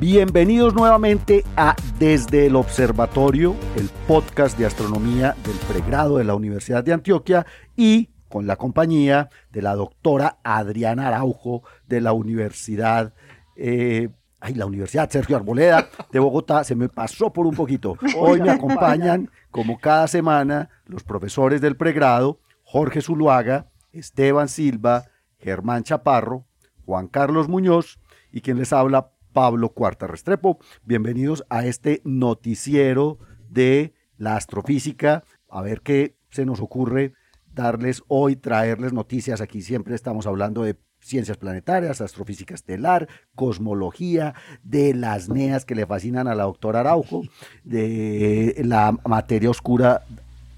[0.00, 6.84] Bienvenidos nuevamente a Desde el Observatorio, el podcast de astronomía del pregrado de la Universidad
[6.84, 13.12] de Antioquia y con la compañía de la doctora Adriana Araujo de la Universidad,
[13.56, 17.96] eh, ay, la Universidad Sergio Arboleda de Bogotá, se me pasó por un poquito.
[18.16, 25.06] Hoy me acompañan, como cada semana, los profesores del pregrado, Jorge Zuluaga, Esteban Silva,
[25.40, 26.46] Germán Chaparro,
[26.86, 27.98] Juan Carlos Muñoz
[28.30, 30.58] y quien les habla, Pablo Cuarta Restrepo.
[30.82, 35.22] Bienvenidos a este noticiero de la astrofísica.
[35.48, 37.12] A ver qué se nos ocurre
[37.46, 39.40] darles hoy, traerles noticias.
[39.40, 45.86] Aquí siempre estamos hablando de ciencias planetarias, astrofísica estelar, cosmología, de las NEAS que le
[45.86, 47.22] fascinan a la doctora Araujo,
[47.62, 50.02] de la materia oscura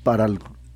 [0.04, 0.26] para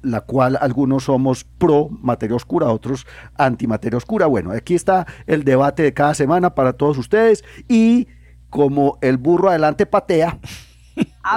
[0.05, 4.27] la cual algunos somos pro materia oscura, otros anti materia oscura.
[4.27, 8.09] Bueno, aquí está el debate de cada semana para todos ustedes y
[8.51, 10.39] como el burro adelante patea,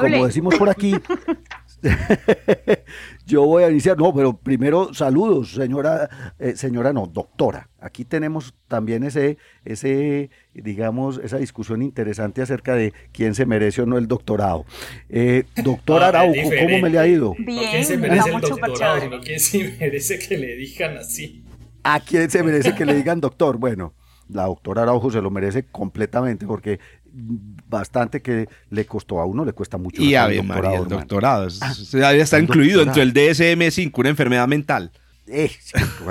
[0.02, 0.94] como decimos por aquí,
[3.26, 7.70] Yo voy a iniciar, no, pero primero saludos, señora, eh, señora, no, doctora.
[7.80, 13.86] Aquí tenemos también ese, ese, digamos, esa discusión interesante acerca de quién se merece o
[13.86, 14.66] no el doctorado.
[15.10, 17.34] Eh, doctor ah, Araujo, ¿cómo me le ha ido?
[17.38, 21.44] Bien, ¿quién se merece el doctorado, sino quién se merece que le digan así?
[21.84, 23.58] ¿A quién se merece que le digan doctor?
[23.58, 23.94] Bueno,
[24.30, 26.80] la doctora Araujo se lo merece completamente porque
[27.68, 30.02] bastante que le costó a uno, le cuesta mucho.
[30.02, 31.48] Y a María, el doctorado.
[31.62, 34.92] Ah, está incluido dentro del DSM-5, una enfermedad mental.
[35.30, 35.52] Eh,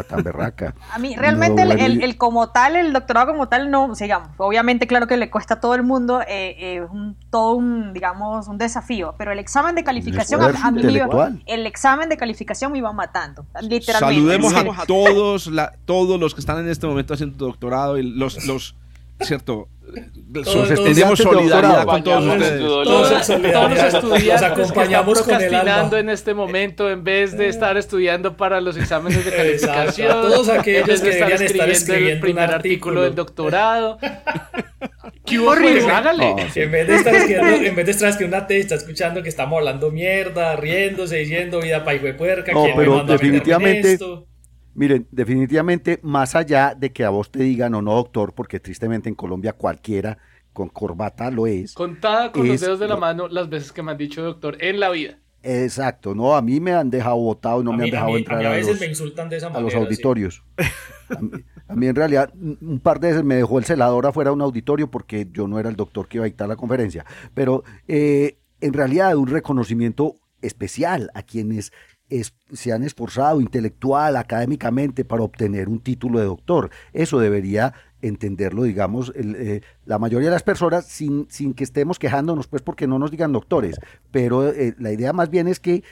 [0.09, 0.75] tan berraca.
[0.93, 5.17] A mí realmente el, como tal, el doctorado como tal, no, digamos, obviamente claro que
[5.17, 6.87] le cuesta a todo el mundo, eh, eh
[7.31, 10.83] todo un, digamos, un desafío, pero el examen de calificación a, mí
[11.47, 14.39] el examen de calificación me iba matando, literalmente.
[14.41, 18.47] Saludemos a todos, la, todos los que están en este momento haciendo doctorado y los,
[18.47, 18.75] los
[19.21, 19.69] ¿cierto?
[20.33, 22.61] tenemos solidaridad con todos ustedes.
[22.61, 28.37] Todos, los estudiantes acompañamos que están procrastinando en este momento en vez de estar estudiando
[28.37, 30.11] para los exámenes de calificación.
[30.11, 33.99] Todos aquellos que estar escribiendo, el primer artículo del doctorado.
[35.25, 35.83] ¿Qué horrible?
[35.83, 36.37] Pues, hágale.
[36.55, 39.29] En vez de estar escribiendo, en vez de estar escribiendo una tesis, está escuchando que
[39.29, 43.99] estamos hablando mierda, riéndose, diciendo vida pa' puerca, no, pero definitivamente
[44.77, 49.09] Miren, definitivamente, más allá de que a vos te digan o no doctor, porque tristemente
[49.09, 50.19] en Colombia cualquiera
[50.53, 51.73] con corbata lo es.
[51.73, 54.79] Contada con los dedos de la mano las veces que me han dicho doctor en
[54.79, 55.19] la vida.
[55.43, 59.61] Exacto, no, a mí me han dejado votado y no me han dejado entrar a,
[59.61, 60.43] los, auditorios.
[61.69, 64.43] a, mí, en realidad un par de veces me dejó el celador afuera de un
[64.43, 67.07] auditorio porque yo no era el doctor que iba a dictar la conferencia.
[67.33, 71.73] Pero eh, en realidad un reconocimiento especial a quienes
[72.53, 76.71] se han esforzado intelectual, académicamente para obtener un título de doctor.
[76.93, 82.47] Eso debería entenderlo, digamos, eh, la mayoría de las personas sin, sin que estemos quejándonos,
[82.47, 83.81] pues porque no nos digan doctores,
[84.11, 85.83] pero eh, la idea más bien es que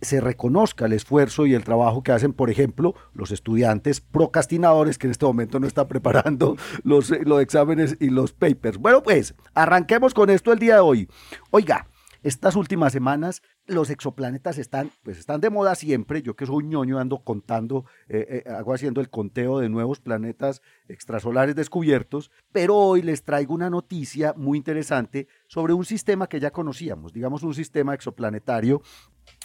[0.00, 5.08] se reconozca el esfuerzo y el trabajo que hacen, por ejemplo, los estudiantes procrastinadores que
[5.08, 8.78] en este momento no están preparando los, los exámenes y los papers.
[8.78, 11.08] Bueno, pues arranquemos con esto el día de hoy.
[11.50, 11.88] Oiga,
[12.28, 16.22] estas últimas semanas los exoplanetas están, pues están de moda siempre.
[16.22, 20.62] Yo que soy ñoño ando contando, eh, eh, hago haciendo el conteo de nuevos planetas
[20.88, 26.50] extrasolares descubiertos, pero hoy les traigo una noticia muy interesante sobre un sistema que ya
[26.50, 28.82] conocíamos, digamos un sistema exoplanetario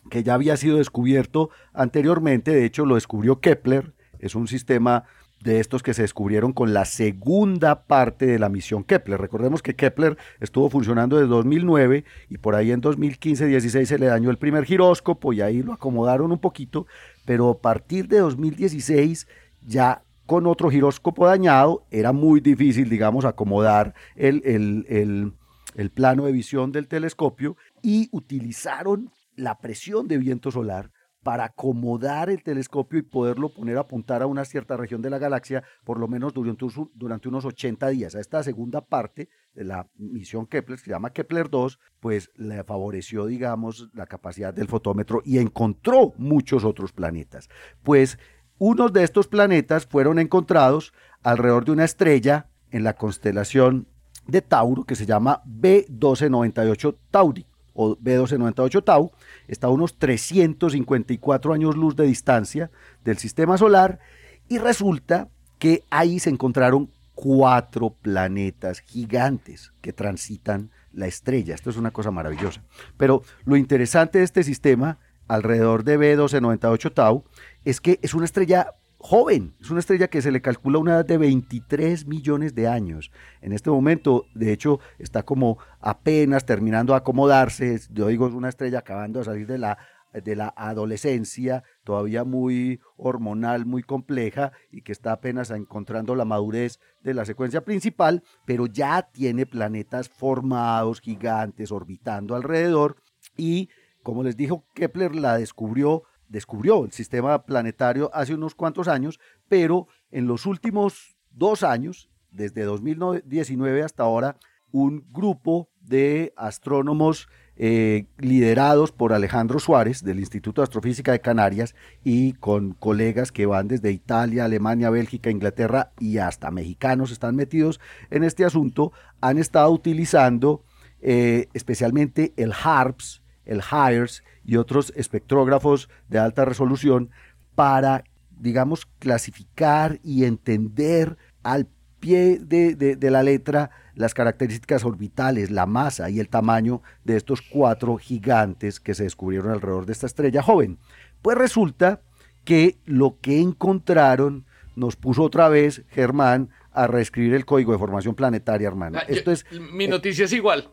[0.10, 5.04] que ya había sido descubierto anteriormente, de hecho lo descubrió Kepler, es un sistema
[5.44, 9.20] de estos que se descubrieron con la segunda parte de la misión Kepler.
[9.20, 14.30] Recordemos que Kepler estuvo funcionando desde 2009 y por ahí en 2015-16 se le dañó
[14.30, 16.88] el primer giróscopo y ahí lo acomodaron un poquito,
[17.26, 19.28] pero a partir de 2016
[19.66, 25.34] ya con otro giróscopo dañado era muy difícil, digamos, acomodar el, el,
[25.76, 30.92] el plano de visión del telescopio y utilizaron la presión de viento solar
[31.24, 35.18] para acomodar el telescopio y poderlo poner a apuntar a una cierta región de la
[35.18, 38.16] galaxia, por lo menos durante, durante unos 80 días.
[38.16, 42.64] A esta segunda parte de la misión Kepler, que se llama Kepler 2, pues le
[42.64, 47.50] favoreció, digamos, la capacidad del fotómetro y encontró muchos otros planetas.
[47.82, 48.20] Pues
[48.58, 50.94] unos de estos planetas fueron encontrados
[51.24, 53.88] alrededor de una estrella en la constelación
[54.28, 59.12] de Tauro que se llama B1298 Tauri o B1298 Tau,
[59.48, 62.72] está a unos 354 años luz de distancia
[63.04, 64.00] del sistema solar
[64.48, 65.30] y resulta
[65.60, 71.56] que ahí se encontraron cuatro planetas gigantes que transitan la estrella.
[71.56, 72.64] Esto es una cosa maravillosa.
[72.98, 77.24] Pero lo interesante de este sistema, alrededor de B1298 Tau,
[77.66, 81.06] es que es una estrella joven, es una estrella que se le calcula una edad
[81.06, 83.12] de 23 millones de años.
[83.42, 88.48] En este momento, de hecho, está como apenas terminando de acomodarse, yo digo, es una
[88.48, 89.78] estrella acabando de salir de la,
[90.14, 96.80] de la adolescencia, todavía muy hormonal, muy compleja y que está apenas encontrando la madurez
[97.02, 102.96] de la secuencia principal, pero ya tiene planetas formados, gigantes, orbitando alrededor
[103.36, 103.68] y,
[104.02, 109.88] como les dijo, Kepler la descubrió descubrió el sistema planetario hace unos cuantos años, pero
[110.12, 114.38] en los últimos dos años, desde 2019 hasta ahora,
[114.72, 121.76] un grupo de astrónomos eh, liderados por Alejandro Suárez del Instituto de Astrofísica de Canarias
[122.04, 127.80] y con colegas que van desde Italia, Alemania, Bélgica, Inglaterra y hasta mexicanos están metidos
[128.10, 128.92] en este asunto,
[129.22, 130.64] han estado utilizando
[131.00, 137.10] eh, especialmente el HARPS, el HIRES y otros espectrógrafos de alta resolución
[137.56, 141.68] para, digamos, clasificar y entender al
[142.00, 147.98] pie de, la letra las características orbitales, la masa y el tamaño de estos cuatro
[147.98, 150.80] gigantes que se descubrieron alrededor de esta estrella joven.
[151.22, 152.02] Pues resulta
[152.44, 158.16] que lo que encontraron nos puso otra vez, Germán, a reescribir el código de formación
[158.16, 158.98] planetaria, hermano.
[159.00, 160.70] Ah, Esto es, mi noticia es igual.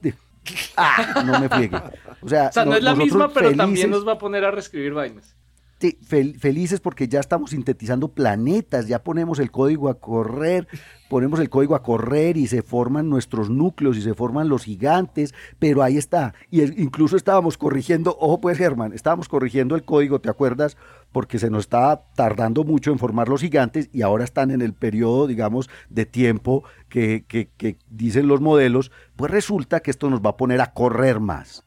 [0.77, 1.77] Ah, no me friegue.
[2.23, 5.37] O sea, no, es la misma, pero también nos va a poner a reescribir vainas.
[6.39, 10.69] felices porque ya estamos sintetizando planetas, ya ponemos el código a correr,
[11.09, 15.35] ponemos el código a correr y se forman nuestros núcleos y se forman los gigantes,
[15.59, 16.35] pero ahí está.
[16.51, 20.77] Y incluso estábamos corrigiendo, ojo pues Germán, estábamos corrigiendo el código, ¿te acuerdas?
[21.13, 24.75] Porque se nos estaba tardando mucho en formar los gigantes y ahora están en el
[24.75, 30.31] periodo, digamos, de tiempo que, que dicen los modelos, pues resulta que esto nos va
[30.31, 31.65] a poner a correr más.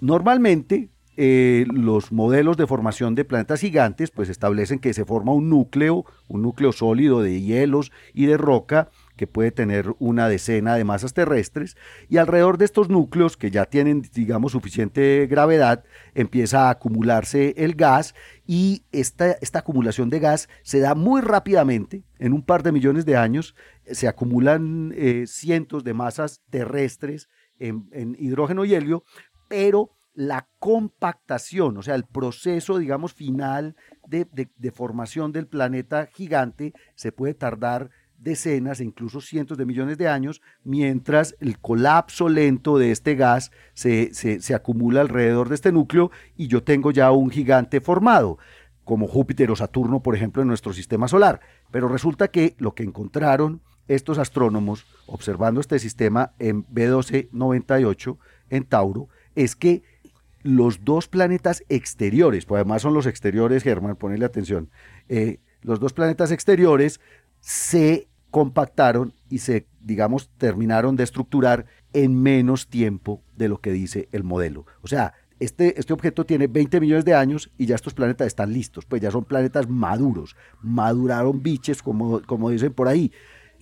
[0.00, 5.48] Normalmente, eh, los modelos de formación de planetas gigantes pues establecen que se forma un
[5.48, 10.84] núcleo, un núcleo sólido de hielos y de roca que puede tener una decena de
[10.84, 11.76] masas terrestres
[12.08, 15.84] y alrededor de estos núcleos que ya tienen digamos suficiente gravedad
[16.14, 18.14] empieza a acumularse el gas
[18.46, 22.04] y esta, esta acumulación de gas se da muy rápidamente.
[22.18, 23.54] En un par de millones de años
[23.86, 27.28] se acumulan eh, cientos de masas terrestres
[27.58, 29.04] en, en hidrógeno y helio
[29.48, 33.76] pero la compactación, o sea, el proceso, digamos, final
[34.06, 34.26] de,
[34.72, 40.40] formación del planeta gigante se puede tardar decenas e incluso cientos de millones de años,
[40.64, 46.46] mientras el colapso lento de este gas se, se, acumula alrededor de este núcleo y
[46.46, 48.38] yo tengo ya un gigante formado,
[48.84, 51.40] como Júpiter o Saturno, por ejemplo, en nuestro sistema solar.
[51.70, 58.16] Pero resulta que lo que encontraron estos astrónomos observando este sistema en B1298
[58.50, 59.82] en Tauro es que
[60.42, 64.70] los dos planetas exteriores, pues además son los exteriores, Germán, ponle atención,
[65.08, 67.00] eh, los dos planetas exteriores
[67.44, 74.08] se compactaron y se, digamos, terminaron de estructurar en menos tiempo de lo que dice
[74.12, 74.66] el modelo.
[74.80, 78.52] O sea, este, este objeto tiene 20 millones de años y ya estos planetas están
[78.52, 83.12] listos, pues ya son planetas maduros, maduraron biches, como, como dicen por ahí.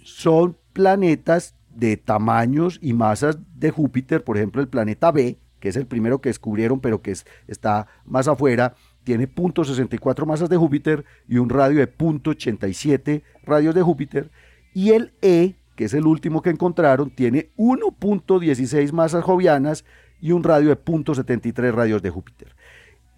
[0.05, 5.77] Son planetas de tamaños y masas de Júpiter, por ejemplo, el planeta B, que es
[5.77, 7.17] el primero que descubrieron, pero que
[7.49, 13.83] está más afuera, tiene .64 masas de Júpiter y un radio de .87 radios de
[13.83, 14.31] Júpiter.
[14.75, 19.85] Y el E, que es el último que encontraron, tiene 1.16 masas jovianas
[20.21, 22.55] y un radio de .73 radios de Júpiter.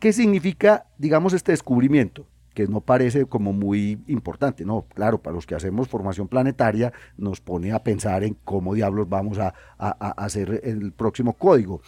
[0.00, 2.26] ¿Qué significa, digamos, este descubrimiento?
[2.54, 7.40] que no parece como muy importante, no, claro, para los que hacemos formación planetaria nos
[7.40, 11.82] pone a pensar en cómo diablos vamos a, a hacer el próximo código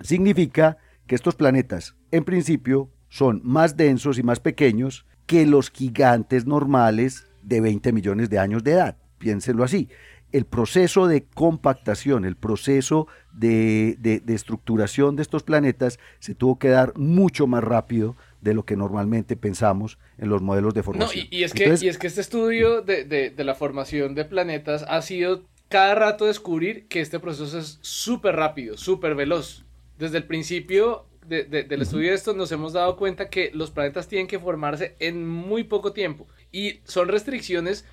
[0.00, 6.44] significa que estos planetas, en principio, son más densos y más pequeños que los gigantes
[6.44, 8.98] normales de 20 millones de años de edad.
[9.16, 9.88] Piénsenlo así.
[10.32, 16.92] El proceso de compactación, el proceso de, estructuración de estos planetas se tuvo que dar
[16.98, 21.26] mucho más rápido de lo que normalmente pensamos en los modelos de formación.
[21.30, 25.44] y, es que, es que este estudio de, de la formación de planetas ha sido
[25.70, 29.64] cada rato descubrir que este proceso es súper rápido, súper veloz
[29.98, 34.26] desde el principio del estudio de esto nos hemos dado cuenta que los planetas tienen
[34.26, 37.84] que formarse en muy poco tiempo y son restricciones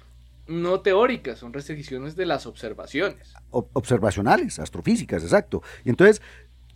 [0.48, 3.34] no teóricas, son restricciones de las observaciones.
[3.50, 5.64] observacionales, astrofísicas, exacto.
[5.86, 6.22] Y entonces,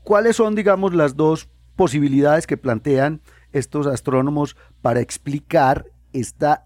[0.03, 3.21] ¿cuáles son, digamos, las dos posibilidades que plantean
[3.51, 6.65] estos astrónomos para explicar esta,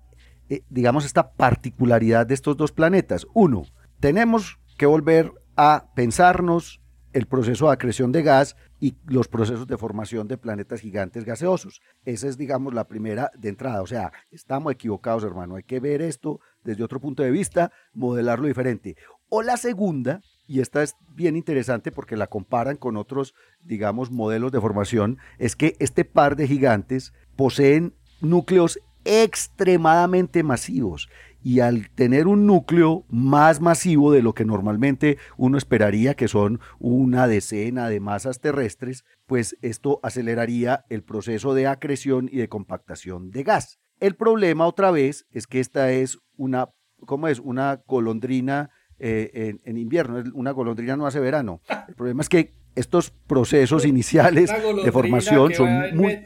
[0.50, 3.26] eh, digamos, esta particularidad de estos dos planetas?
[3.34, 3.64] Uno,
[4.00, 6.82] tenemos que volver a pensarnos
[7.14, 11.82] el proceso de acreción de gas y los procesos de formación de planetas gigantes gaseosos.
[12.04, 13.84] Esa es, digamos, la primera de entrada.
[13.84, 15.56] O sea, estamos equivocados, hermano.
[15.56, 18.98] Hay que ver esto desde otro punto de vista, modelarlo diferente.
[19.30, 24.52] O la segunda, y esta es bien interesante porque la comparan con otros, digamos, modelos
[24.52, 31.08] de formación, es que este par de gigantes poseen núcleos extremadamente masivos
[31.44, 36.60] y al tener un núcleo más masivo de lo que normalmente uno esperaría, que son
[36.80, 43.32] una decena de masas terrestres, pues esto aceleraría el proceso de acreción y de compactación
[43.32, 43.80] de gas.
[44.00, 46.70] El problema otra vez es que esta es una,
[47.06, 47.40] ¿cómo es?
[47.40, 48.70] Una golondrina
[49.00, 51.62] eh, en, invierno, una golondrina no hace verano.
[51.88, 54.52] El problema es que estos procesos iniciales
[54.84, 56.20] de formación son muy,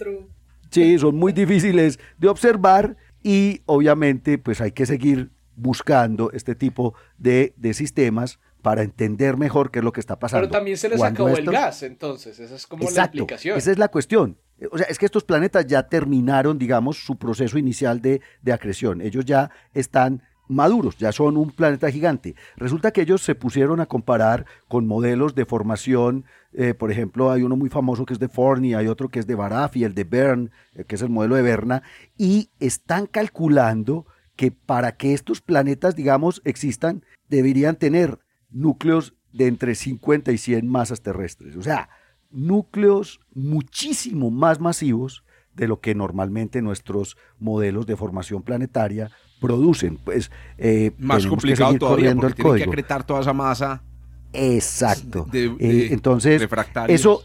[0.69, 6.94] sí, son muy difíciles de observar y obviamente pues hay que seguir buscando este tipo
[7.17, 10.44] de, sistemas para entender mejor qué es lo que está pasando.
[10.44, 13.58] Pero también se les acabó el gas, entonces, esa es como la implicación.
[13.58, 14.38] Esa es la cuestión.
[14.72, 19.01] O sea, es que estos planetas ya terminaron, digamos, su proceso inicial de, de acreción.
[19.01, 22.36] Ellos ya están maduros, ya son un planeta gigante.
[22.58, 26.25] Resulta que ellos se pusieron a comparar con modelos de formación,
[26.57, 29.27] eh, por ejemplo, hay uno muy famoso que es de Forney, hay otro que es
[29.27, 31.83] de Barafi, el de Bern, eh, que es el modelo de Berna,
[32.17, 38.19] y están calculando que para que estos planetas, digamos, existan, deberían tener
[38.50, 41.57] núcleos de entre 50 y 100 masas terrestres.
[41.57, 41.89] O sea,
[42.31, 49.97] núcleos muchísimo más masivos de lo que normalmente nuestros modelos de formación planetaria producen.
[49.97, 53.83] Pues, eh, Más complicado todavía porque tienen que acretar toda esa masa.
[54.36, 55.27] Exacto.
[55.34, 56.48] Eh, entonces,
[56.88, 57.24] eso...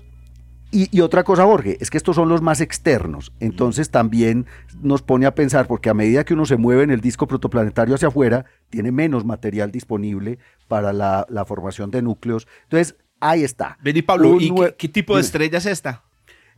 [0.73, 3.33] Y, otra cosa, Jorge, es que estos son los más externos.
[3.41, 4.47] Entonces también
[4.81, 7.97] nos pone a pensar, porque a medida que uno se mueve en el disco protoplanetario
[7.97, 10.39] hacia afuera, tiene menos material disponible
[10.69, 12.47] para la, formación de núcleos.
[12.65, 13.79] Entonces, ahí está.
[13.83, 16.05] Vení, Pablo, ¿y qué, tipo de estrella es esta?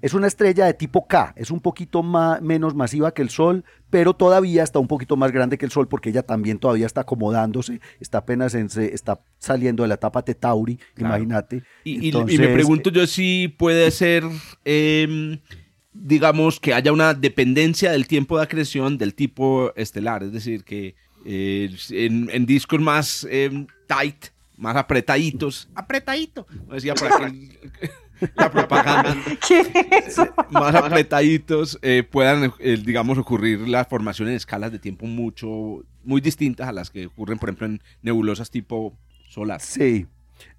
[0.02, 3.64] Es una estrella de tipo K, es un poquito más, menos masiva que el Sol,
[3.88, 7.02] pero todavía está un poquito más grande que el Sol porque ella también todavía está
[7.02, 11.62] acomodándose, está apenas en, está saliendo de la etapa Tetauri, imagínate.
[11.84, 14.24] Y, me pregunto yo si puede ser,
[14.64, 15.38] em,
[15.92, 20.96] digamos, que haya una dependencia del tiempo de acreción del tipo estelar, es decir, que
[21.24, 27.08] eh, en, discos más em, tight, más apretaditos, apretadito, decía por
[28.34, 29.16] la propaganda,
[30.50, 36.20] más apretaditos, eh, puedan, eh, digamos, ocurrir la formación en escalas de tiempo mucho, muy
[36.20, 38.96] distintas a las que ocurren, por ejemplo, en nebulosas tipo
[39.28, 39.60] solar.
[39.60, 40.06] Sí.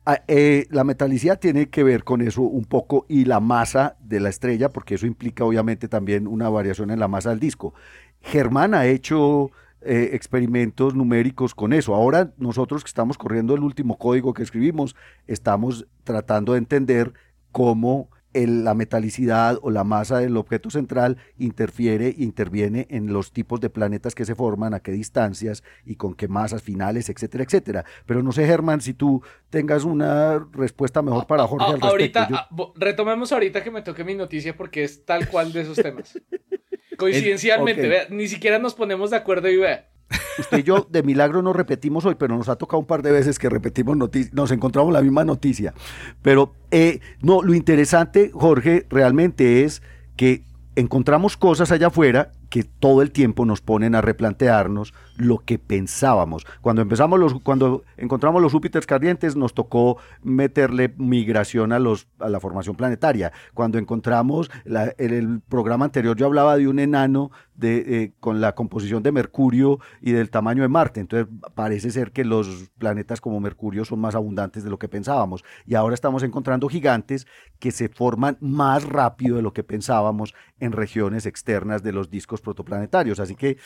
[0.05, 4.19] Ah, eh, la metalicidad tiene que ver con eso un poco y la masa de
[4.19, 7.73] la estrella, porque eso implica obviamente también una variación en la masa del disco.
[8.21, 9.51] Germán ha hecho
[9.85, 11.93] experimentos numéricos con eso.
[11.93, 14.95] Ahora nosotros que estamos corriendo el último código que escribimos,
[15.27, 17.13] estamos tratando de entender
[17.53, 23.69] cómo la metalicidad o la masa del objeto central interfiere, interviene en los tipos de
[23.69, 27.85] planetas que se forman, a qué distancias y con qué masas finales, etcétera, etcétera.
[28.05, 32.19] Pero no sé, Germán, si tú tengas una respuesta mejor para Jorge al respecto.
[32.19, 36.19] Ahorita, retomemos ahorita que me toque mi noticia porque es tal cual de esos temas.
[36.97, 39.92] Coincidencialmente, ni siquiera nos ponemos de acuerdo y vea.
[40.39, 43.11] Usted y yo de milagro no repetimos hoy, pero nos ha tocado un par de
[43.11, 45.73] veces que repetimos noticias, nos encontramos la misma noticia.
[46.21, 49.81] Pero eh, no, lo interesante, Jorge, realmente es
[50.15, 50.43] que
[50.75, 56.45] encontramos cosas allá afuera que todo el tiempo nos ponen a replantearnos lo que pensábamos.
[56.61, 62.29] Cuando empezamos los, cuando encontramos los Júpiter calientes, nos tocó meterle migración a los a
[62.29, 63.31] la formación planetaria.
[63.53, 68.55] Cuando encontramos en el programa anterior yo hablaba de un enano de, eh, con la
[68.55, 70.99] composición de Mercurio y del tamaño de Marte.
[70.99, 75.43] Entonces parece ser que los planetas como Mercurio son más abundantes de lo que pensábamos.
[75.65, 77.27] Y ahora estamos encontrando gigantes
[77.59, 82.41] que se forman más rápido de lo que pensábamos en regiones externas de los discos
[82.41, 83.19] protoplanetarios.
[83.19, 83.57] Así que,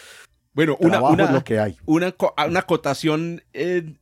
[0.58, 1.78] bueno, una, una, lo que hay.
[1.86, 2.16] Una,
[2.48, 3.94] una acotación eh,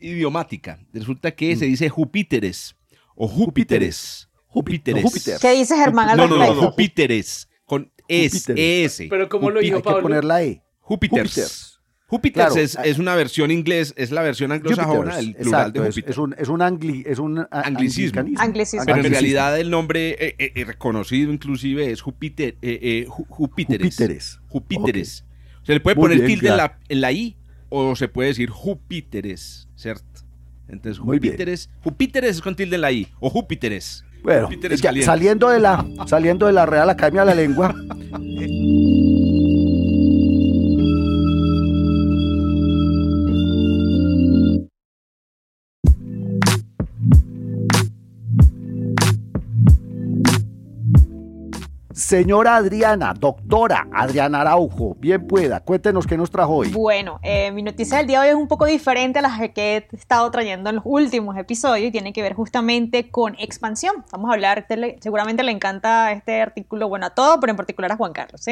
[0.00, 0.80] idiomática.
[0.92, 2.74] Resulta que se dice Júpiteres
[3.14, 4.28] o Júpiteres.
[4.48, 5.38] Júpiteres.
[5.40, 7.48] ¿Qué dice Germán al No, no, no, Júpiteres.
[7.64, 9.04] Con S, ES.
[9.08, 9.98] Pero ¿cómo lo dijo Pablo?
[9.98, 10.64] Hay que poner la E.
[10.80, 11.78] Júpiteres.
[12.08, 16.10] Júpiter es, es, una versión inglés, es la versión anglosajona del plural de Júpiter.
[16.10, 18.24] Es, un, es un, angli, es un anglicismo.
[18.38, 18.84] anglicismo.
[18.84, 23.94] Pero en realidad el nombre eh, eh, reconocido inclusive es Júpiter, eh, Júpiteres.
[23.94, 24.40] Júpiteres.
[24.48, 25.24] Júpiteres.
[25.62, 27.36] Se le puede poner tilde en la, en la, I
[27.68, 30.22] o se puede decir Júpiteres, ¿cierto?
[30.68, 34.04] Entonces Júpiteres, Júpiteres es con tilde en la I o Júpiteres.
[34.22, 34.48] Bueno,
[35.02, 37.74] saliendo de la saliendo de la Real Academia de la Lengua.
[52.02, 56.68] Señora Adriana, doctora Adriana Araujo, bien pueda, cuéntenos qué nos trajo hoy.
[56.70, 59.76] Bueno, eh, mi noticia del día de hoy es un poco diferente a las que
[59.76, 64.04] he estado trayendo en los últimos episodios y tiene que ver justamente con expansión.
[64.10, 64.66] Vamos a hablar,
[65.00, 68.44] seguramente le encanta este artículo, bueno, a todo, pero en particular a Juan Carlos.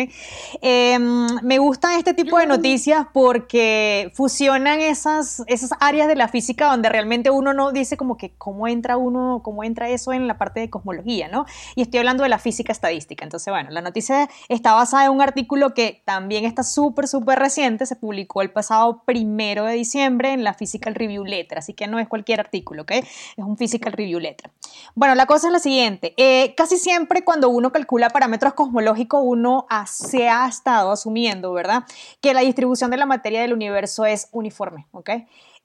[0.62, 6.71] Em, me gustan este tipo de noticias porque fusionan esas, esas áreas de la física
[6.71, 10.38] donde realmente uno no dice como que cómo entra uno, cómo entra eso en la
[10.38, 11.47] parte de cosmología, ¿no?
[11.75, 13.25] Y estoy hablando de la física estadística.
[13.25, 17.87] Entonces, bueno, la noticia está basada en un artículo que también está súper, súper reciente,
[17.87, 21.99] se publicó el pasado primero de diciembre en la Physical Review Letter, así que no
[21.99, 22.90] es cualquier artículo, ¿ok?
[22.90, 23.04] Es
[23.38, 24.50] un Physical Review Letter.
[24.94, 29.66] Bueno, la cosa es la siguiente, eh, casi siempre cuando uno calcula parámetros cosmológicos, uno
[29.87, 31.85] se ha estado asumiendo, ¿verdad?
[32.20, 35.11] Que la distribución de la materia del universo es uniforme, ¿ok?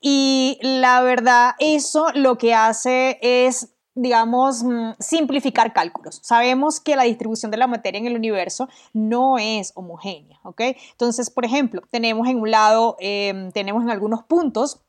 [0.08, 6.20] Y la verdad, eso lo que hace es digamos, mm, simplificar cálculos.
[6.22, 10.62] Sabemos que la distribución de la materia en el universo no es homogénea, ¿ok?
[10.92, 14.82] Entonces, por ejemplo, tenemos en un lado, em, tenemos en algunos puntos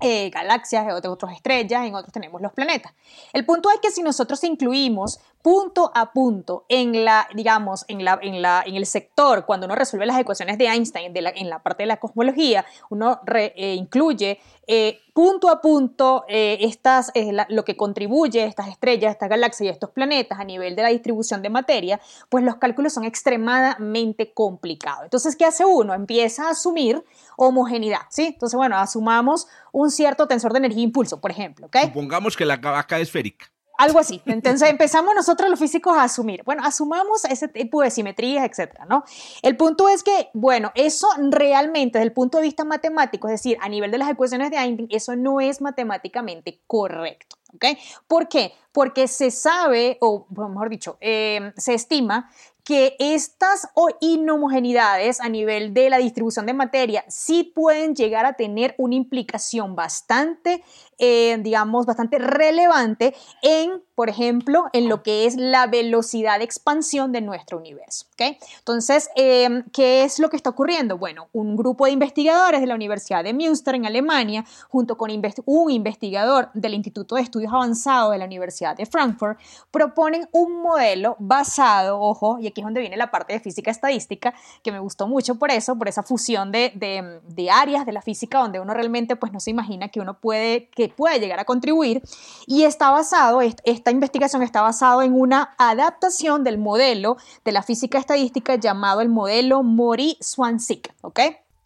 [0.00, 2.92] eh, galaxias, en otros estrellas, en otros tenemos los planetas.
[3.32, 8.18] El punto es que si nosotros incluimos punto a punto en la, digamos, en, la,
[8.20, 11.48] en, la, en el sector, cuando uno resuelve las ecuaciones de Einstein de la, en
[11.48, 17.10] la parte de la cosmología, uno eh, incluye eh, punto a punto eh, estas,
[17.48, 21.40] lo que contribuye estas estrellas, estas galaxias y estos planetas a nivel de la distribución
[21.40, 25.04] de materia, pues los cálculos son extremadamente complicados.
[25.04, 25.94] Entonces, ¿qué hace uno?
[25.94, 27.02] Empieza a asumir
[27.38, 28.26] homogeneidad, ¿sí?
[28.26, 31.70] Entonces, bueno, asumamos un cierto tensor de energía e impulso, por ejemplo.
[31.84, 33.46] Supongamos que la vaca es esférica.
[33.78, 34.20] Algo así.
[34.26, 39.04] Entonces empezamos nosotros los físicos a asumir, bueno, asumamos ese tipo de simetrías, etcétera, ¿no?
[39.40, 43.56] El punto es que, bueno, eso realmente desde el punto de vista matemático, es decir,
[43.60, 47.78] a nivel de las ecuaciones de Einstein, eso no es matemáticamente correcto, ¿ok?
[48.06, 48.52] ¿Por qué?
[48.72, 52.30] Porque se sabe, o mejor dicho, eh, se estima
[52.68, 53.66] que estas
[53.98, 59.74] inhomogeneidades a nivel de la distribución de materia sí pueden llegar a tener una implicación
[59.74, 60.62] bastante,
[60.98, 67.10] eh, digamos, bastante relevante en, por ejemplo, en lo que es la velocidad de expansión
[67.10, 68.06] de nuestro universo.
[68.12, 68.38] ¿okay?
[68.60, 70.98] Entonces, em, ¿qué es lo que está ocurriendo?
[70.98, 75.70] Bueno, un grupo de investigadores de la Universidad de Münster en Alemania, junto con un
[75.72, 79.40] investigador del Instituto de Estudios Avanzados de la Universidad de Frankfurt,
[79.72, 84.32] proponen un modelo basado, ojo, y aquí es donde viene la parte de física estadística,
[84.62, 88.38] que me gustó mucho por eso, por esa fusión de, de, áreas de la física
[88.38, 92.00] donde uno realmente pues no se imagina que uno puede, que puede llegar a contribuir.
[92.46, 97.98] Y está basado, esta investigación está basado en una adaptación del modelo de la física
[97.98, 101.20] estadística llamado el modelo Mori-Swansik, ¿ok?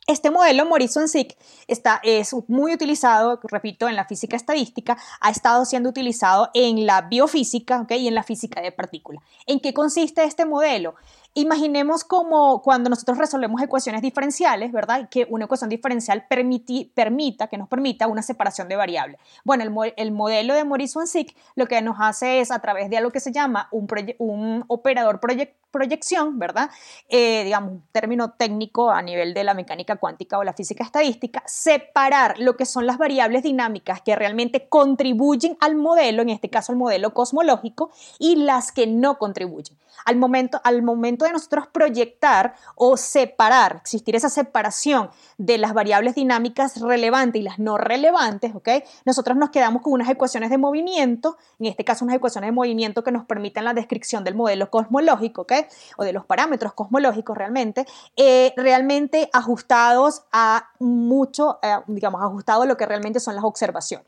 [0.09, 1.37] Este modelo Morrison-Sick
[1.69, 7.87] es muy utilizado, repito, en la física estadística, ha estado siendo utilizado en la biofísica
[7.91, 9.23] y en la física de partículas.
[9.47, 10.97] ¿En qué consiste este modelo?
[11.35, 15.09] Imaginemos como cuando nosotros resolvemos ecuaciones diferenciales, ¿verdad?
[15.09, 19.19] Que una ecuación diferencial permita, que nos permita una separación de variables.
[19.43, 19.65] Bueno,
[19.97, 23.33] el, modelo de Morrison-Sick lo que nos hace es a través de algo que se
[23.33, 25.21] llama un, operador
[25.71, 26.69] proyección, ¿verdad?
[27.09, 31.43] Eh, digamos, un término técnico a nivel de la mecánica cuántica o la física estadística,
[31.47, 36.73] separar lo que son las variables dinámicas que realmente contribuyen al modelo, en este caso
[36.73, 39.79] el modelo cosmológico, y las que no contribuyen.
[40.05, 46.15] Al momento, al momento de nosotros proyectar o separar, existir esa separación de las variables
[46.15, 48.69] dinámicas relevantes y las no relevantes, ¿ok?
[49.05, 53.03] Nosotros nos quedamos con unas ecuaciones de movimiento, en este caso unas ecuaciones de movimiento
[53.05, 55.53] que nos permitan la descripción del modelo cosmológico, ¿ok?
[55.97, 62.67] O de los parámetros cosmológicos realmente, eh, realmente ajustados a mucho, eh, digamos, ajustados a
[62.67, 64.07] lo que realmente son las observaciones,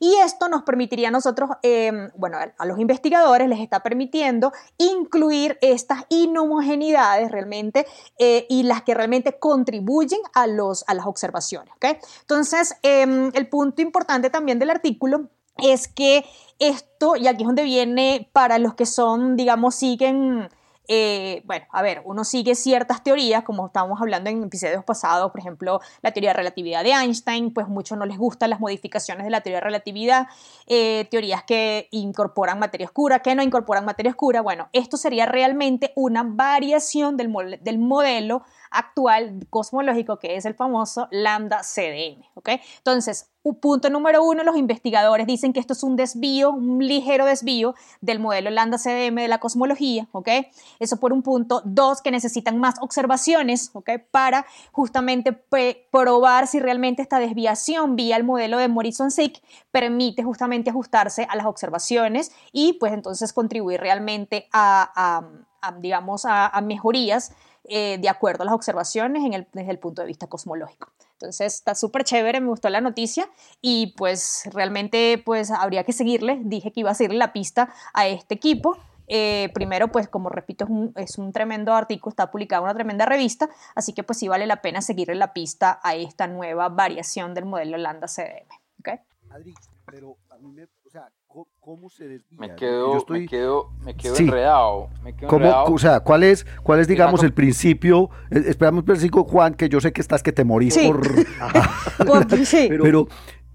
[0.00, 5.58] Y esto nos permitiría a nosotros, em, bueno, a los investigadores les está permitiendo incluir
[5.60, 7.86] estas inhomogeneidades realmente
[8.18, 11.74] eh, y las que realmente contribuyen a, los, a las observaciones.
[12.20, 15.28] Entonces, em, el punto importante también del artículo
[15.62, 16.24] es que
[16.58, 20.48] esto, y aquí es donde viene para los que son, digamos, siguen
[20.86, 25.40] eh, bueno, a ver, uno sigue ciertas teorías, como estábamos hablando en episodios pasados, por
[25.40, 29.30] ejemplo, la teoría de relatividad de Einstein, pues muchos no les gustan las modificaciones de
[29.30, 30.26] la teoría de relatividad,
[30.66, 34.42] eh, teorías que incorporan materia oscura, que no incorporan materia oscura.
[34.42, 38.42] Bueno, esto sería realmente una variación del, del modelo
[38.74, 42.22] actual cosmológico, que es el famoso lambda CDM.
[42.34, 42.50] ¿ok?
[42.78, 47.74] Entonces, punto número uno, los investigadores dicen que esto es un desvío, un ligero desvío
[48.00, 50.28] del modelo lambda CDM de la cosmología, ¿ok?
[50.78, 51.60] Eso por un punto.
[51.64, 53.90] Dos, que necesitan más observaciones, ¿ok?
[54.10, 55.32] Para justamente
[55.90, 61.46] probar si realmente esta desviación vía el modelo de Morrison-Sick permite justamente ajustarse a las
[61.46, 65.22] observaciones y pues entonces contribuir realmente a,
[65.78, 67.32] digamos, a, mejorías
[67.66, 69.22] eh, de acuerdo a las observaciones
[69.52, 70.92] desde el punto de vista cosmológico.
[71.12, 73.28] Entonces está súper chévere, me gustó la noticia
[73.62, 76.40] y pues realmente pues habría que seguirle.
[76.44, 78.76] Dije que iba a seguirle la pista a este equipo.
[79.06, 83.48] Eh, primero, pues como repito, es un, tremendo artículo, está publicado en una tremenda revista,
[83.74, 87.44] así que pues sí vale la pena seguirle la pista a esta nueva variación del
[87.44, 88.48] modelo Lambda CDM.
[88.80, 89.00] ¿okay?
[89.86, 90.66] Pero a mí me,
[91.60, 92.38] ¿cómo, se desvía?
[92.38, 94.88] Me quedo, me quedo, me quedo enredado.
[95.02, 95.72] Me quedo enredado.
[95.72, 98.10] O sea, ¿cuál es, cuál es digamos, el principio?
[98.30, 101.00] Eh, esperamos un principio, Juan, que yo sé que estás que te morís por...
[102.68, 103.08] pero,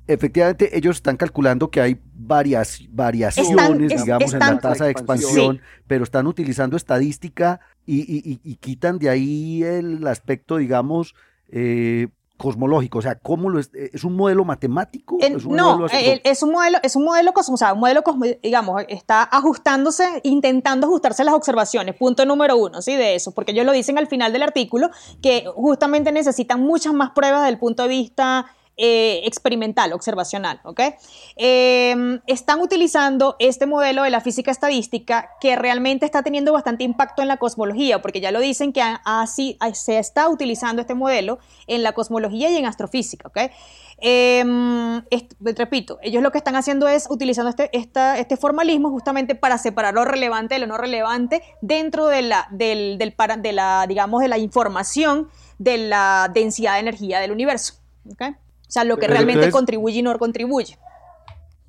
[0.07, 6.03] efectivamente ellos están calculando que hay varias variaciones, digamos, en la tasa de expansión, pero
[6.03, 11.15] están utilizando estadística y, y, y, quitan de ahí el aspecto, digamos,
[11.51, 12.07] eh,
[12.39, 13.69] cosmológico, o sea, ¿cómo lo es?
[13.73, 15.17] ¿Es un modelo matemático?
[15.19, 15.87] ¿Es un no, modelo
[16.23, 18.01] es un modelo, es un modelo, o sea, un modelo,
[18.41, 22.95] digamos, está ajustándose, intentando ajustarse a las observaciones, punto número uno, ¿sí?
[22.95, 24.89] De eso, porque ellos lo dicen al final del artículo,
[25.21, 28.45] que justamente necesitan muchas más pruebas desde el punto de vista
[28.81, 30.79] eh, experimental, observacional, ¿ok?
[31.35, 37.21] Em, están utilizando este modelo de la física estadística que realmente está teniendo bastante impacto
[37.21, 41.83] en la cosmología, porque ya lo dicen que así se está utilizando este modelo en
[41.83, 43.51] la cosmología y en astrofísica, ¿ok?
[43.97, 45.03] Em,
[45.41, 50.05] repito, ellos lo que están haciendo es utilizando este, este formalismo justamente para separar lo
[50.05, 54.37] relevante de lo no relevante dentro de la, del, del, de la, digamos, de la
[54.37, 57.73] información de la densidad de energía del universo.
[58.09, 58.37] ¿okay?
[58.69, 60.77] O sea, lo que realmente contribuye y no contribuye.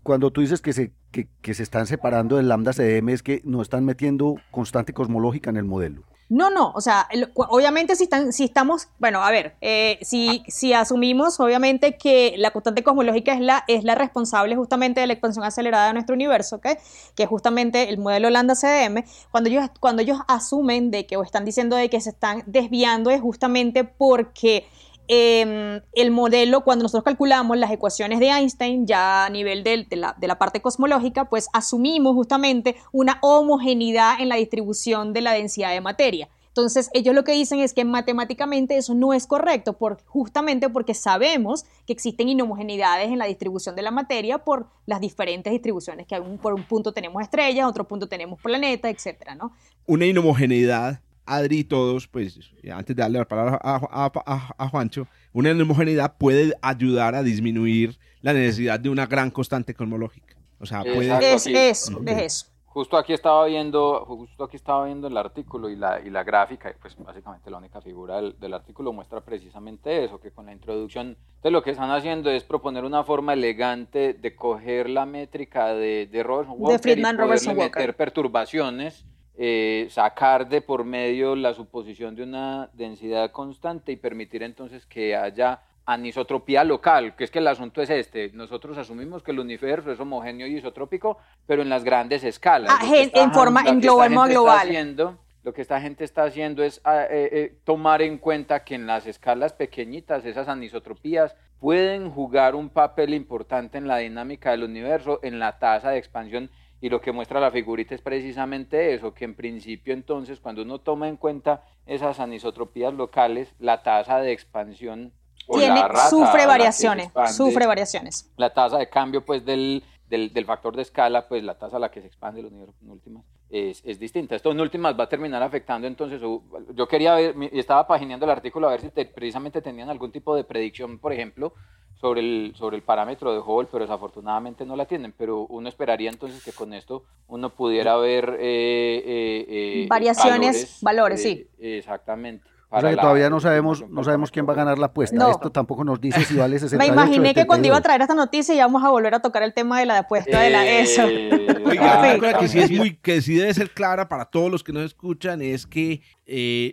[0.02, 3.62] Cuando tú dices que se, que, se están separando del lambda CDM es que no
[3.62, 6.02] están metiendo constante cosmológica en el modelo.
[6.28, 10.74] No, no, o sea, obviamente si, están, si estamos, bueno, a ver, eh, si, si
[10.74, 15.44] asumimos obviamente que la constante cosmológica es la, es la responsable justamente de la expansión
[15.44, 16.68] acelerada de nuestro universo, ¿ok?
[17.16, 21.24] que es justamente el modelo lambda CDM, cuando ellos, cuando ellos asumen de que o
[21.24, 24.66] están diciendo de que se están desviando es justamente porque
[25.12, 30.38] Em, el modelo, cuando nosotros calculamos las ecuaciones de Einstein, ya a nivel de, la,
[30.38, 36.28] parte cosmológica, pues asumimos justamente una homogeneidad en la distribución de la densidad de materia.
[36.46, 40.94] Entonces, ellos lo que dicen es que matemáticamente eso no es correcto, por, justamente porque
[40.94, 46.22] sabemos que existen inhomogeneidades en la distribución de la materia por las diferentes distribuciones, que
[46.40, 49.50] por un punto tenemos estrellas, otro punto tenemos planetas, etcétera, ¿no?
[49.86, 52.38] Una inhomogeneidad Adri y todos, pues
[52.72, 58.80] antes de darle la palabra a, Juancho, una homogeneidad puede ayudar a disminuir la necesidad
[58.80, 60.36] de una gran constante cosmológica.
[60.58, 61.34] O sea, puede...
[61.34, 62.46] Es, eso, es eso.
[62.66, 66.70] Justo aquí estaba viendo, justo aquí estaba viendo el artículo y la, y la gráfica,
[66.70, 71.16] y pues básicamente la única figura del, artículo muestra precisamente eso, que con la introducción
[71.42, 76.06] de lo que están haciendo es proponer una forma elegante de coger la métrica de,
[76.06, 79.04] de Robertson Walker y poderle meter perturbaciones
[79.42, 85.16] eh, sacar de por medio la suposición de una densidad constante y permitir entonces que
[85.16, 88.30] haya anisotropía local, que es que el asunto es este.
[88.34, 92.70] Nosotros asumimos que el universo es homogéneo y isotrópico, pero en las grandes escalas.
[92.70, 94.58] Ah, en forma, en global, global.
[94.58, 98.74] Haciendo, lo que esta gente está haciendo es ah, eh, eh, tomar en cuenta que
[98.74, 104.64] en las escalas pequeñitas esas anisotropías pueden jugar un papel importante en la dinámica del
[104.64, 106.50] universo, en la tasa de expansión
[106.80, 110.78] y lo que muestra la figurita es precisamente eso, que en principio entonces cuando uno
[110.78, 115.12] toma en cuenta esas anisotropías locales, la tasa de expansión
[115.52, 118.30] Tiene, sufre variaciones, sufre variaciones.
[118.36, 121.80] La tasa de cambio pues del, del, del, factor de escala, pues la tasa a
[121.80, 124.36] la que se expande los universo en últimas es, es, distinta.
[124.36, 128.68] Esto en últimas va a terminar afectando entonces, yo quería ver, estaba pagineando el artículo
[128.68, 131.52] a ver si precisamente tenían algún tipo de predicción, por ejemplo,
[132.00, 135.12] sobre el, sobre el parámetro de Hubble, pero desafortunadamente no la tienen.
[135.16, 141.22] Pero uno esperaría entonces que con esto uno pudiera ver eh, eh, eh, variaciones, valores,
[141.22, 141.46] sí.
[141.58, 142.48] Exactamente.
[142.72, 145.30] O sea que todavía no sabemos, no sabemos quién va a ganar la apuesta.
[145.30, 148.14] Esto tampoco nos dice si vale 68 Me imaginé que cuando iba a traer esta
[148.14, 151.04] noticia íbamos a volver a tocar el tema de la apuesta de la ESO.
[151.66, 154.84] Oiga, que sí, es muy, que sí debe ser clara para todos los que nos
[154.84, 156.00] escuchan es que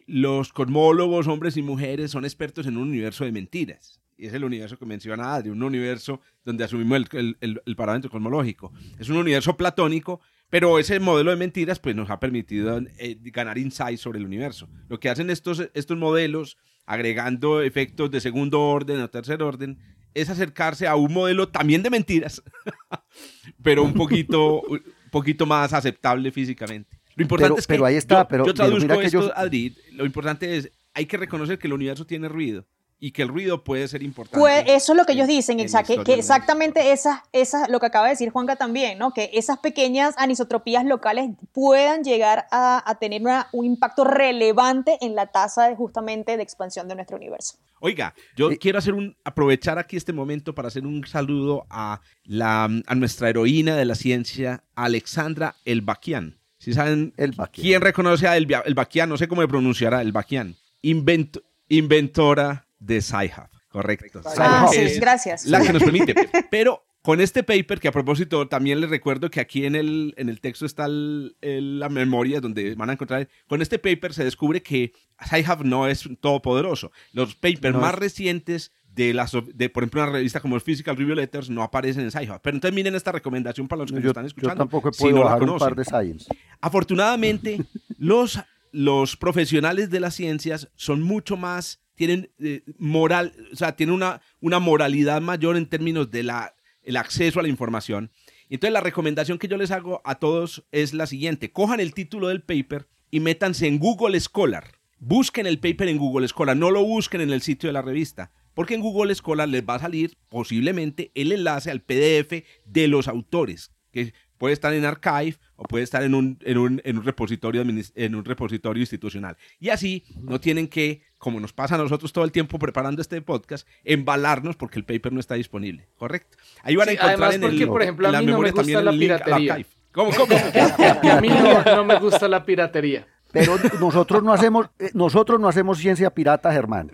[0.05, 4.43] los cosmólogos, hombres y mujeres, son expertos en un universo de mentiras y es el
[4.43, 8.73] universo que menciona Adri, un universo donde asumimos el, el, parámetro cosmológico.
[8.97, 13.57] Es un universo platónico, Pero ese modelo de mentiras pues, nos ha permitido eh, ganar
[13.57, 14.69] insight sobre el universo.
[14.87, 19.77] Lo que hacen estos, estos modelos, agregando efectos de segundo orden o tercer orden,
[20.13, 22.41] es acercarse a un modelo también de mentiras,
[23.61, 24.81] pero un poquito, un
[25.11, 26.97] poquito más aceptable físicamente.
[27.15, 30.71] Lo importante es que pero ahí está, pero, yo traduzco esto, Adrid, lo importante es,
[30.93, 32.65] hay que reconocer que el universo tiene ruido
[32.99, 34.39] y que el ruido puede ser importante.
[34.39, 38.11] Pues eso es lo que ellos dicen, que, exactamente esa, esa, lo que acaba de
[38.11, 39.13] decir Juanca también, ¿no?
[39.13, 45.69] que esas pequeñas anisotropías locales puedan llegar a, tener un impacto relevante en la tasa
[45.69, 47.57] de, justamente de expansión de nuestro universo.
[47.79, 52.63] Oiga, yo quiero hacer un, aprovechar aquí este momento para hacer un saludo a, la,
[52.63, 56.39] a nuestra heroína de la ciencia, Alexandra Elbaquian.
[56.57, 57.13] Si saben
[57.51, 60.55] quién reconoce a Elbaquian, no sé cómo me pronunciará, Elbaquian.
[60.81, 64.21] Invento, inventora de Sci-Hub, correcto.
[64.37, 65.45] Ah, sí, gracias.
[65.45, 66.15] La que nos permite.
[66.49, 70.29] Pero con este paper, que a propósito también les recuerdo que aquí en el, en
[70.29, 74.93] el texto está la memoria donde van a encontrar, con este paper se descubre que
[75.19, 76.91] Sci-Hub no es todopoderoso.
[77.13, 81.49] Los papers más recientes de, las, de, por ejemplo, una revista como Physical Review Letters
[81.49, 82.41] no aparecen en Sci-Hub.
[82.41, 84.55] Pero entonces miren esta recomendación para los que nos están escuchando.
[84.55, 86.25] Yo tampoco he podido bajar un par de Science.
[86.59, 87.63] Afortunadamente,
[87.97, 88.39] los,
[88.71, 94.21] los profesionales de las ciencias son mucho más tienen eh, moral, o sea, tienen una,
[94.39, 98.11] una moralidad mayor en términos de la, el acceso a la información.
[98.49, 102.29] Entonces la recomendación que yo les hago a todos es la siguiente, cojan el título
[102.29, 104.75] del paper y métanse en Google Scholar.
[104.99, 108.31] Busquen el paper en Google Scholar, no lo busquen en el sitio de la revista,
[108.53, 113.07] porque en Google Scholar les va a salir posiblemente el enlace al PDF de los
[113.07, 117.03] autores, que puede estar en Archive o puede estar en un, en un, en un,
[117.03, 119.37] repositorio, en un repositorio institucional.
[119.59, 123.21] Y así no tienen que, como nos pasa a nosotros todo el tiempo preparando este
[123.21, 125.87] podcast, embalarnos porque el paper no está disponible.
[125.97, 126.37] ¿Correcto?
[126.63, 129.65] Ahí van a encontrar en el, por ejemplo, a mí no me gusta la piratería.
[129.91, 130.35] ¿Cómo, cómo?
[131.11, 133.07] a mí no, me gusta la piratería.
[133.31, 136.91] Pero nosotros no hacemos, eh, nosotros no hacemos ciencia pirata, Germán.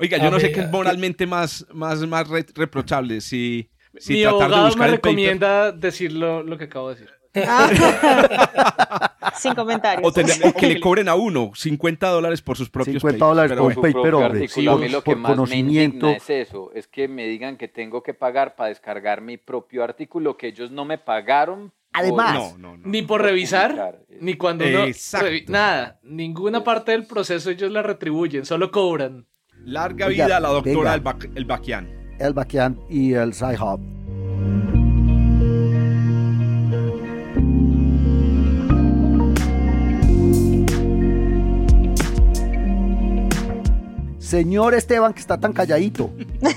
[0.00, 4.76] Oiga, yo no sé qué es moralmente más, más, más reprochable, si, si Mi abogado
[4.76, 7.18] me recomienda decir lo que acabo de decir.
[9.36, 10.08] Sin comentarios.
[10.08, 13.82] O, que le cobren a uno 50 dólares por sus propios 50 dólares por un
[13.82, 14.48] paper, hombre.
[14.48, 16.06] Sí, a mí lo que más conocimiento.
[16.06, 19.84] me es eso, es que me digan que tengo que pagar para descargar mi propio
[19.84, 21.72] artículo que ellos no me pagaron.
[21.92, 24.86] Además, ni por revisar, ni cuando no.
[25.48, 29.26] Nada, ninguna parte del proceso ellos la retribuyen, solo cobran.
[29.64, 31.02] Larga vida a la doctora El,
[31.34, 31.97] el Baquian.
[32.18, 33.97] El Bakian y el Sci-Hub.
[44.28, 46.10] Señor Esteban, que está tan calladito.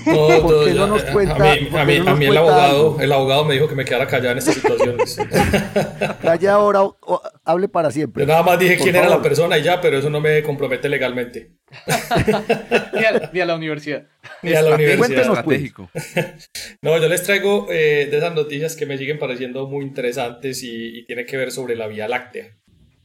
[0.04, 1.36] ¿Por qué no nos cuenta?
[1.36, 4.38] A mí, a mí, el, abogado, el abogado me dijo que me quedara callado en
[4.38, 5.18] estas situaciones.
[6.22, 6.80] Calle ahora,
[7.46, 8.24] hable para siempre.
[8.24, 10.90] Yo nada más dije quién era la persona y ya, pero eso no me compromete
[10.90, 11.52] legalmente.
[13.32, 14.04] ni, a, la universidad.
[14.42, 15.22] Ni a la universidad.
[15.22, 15.88] Estratégico.
[16.82, 20.98] no, yo les traigo eh, de esas noticias que me siguen pareciendo muy interesantes y,
[20.98, 22.54] y tiene que ver sobre la Vía Láctea.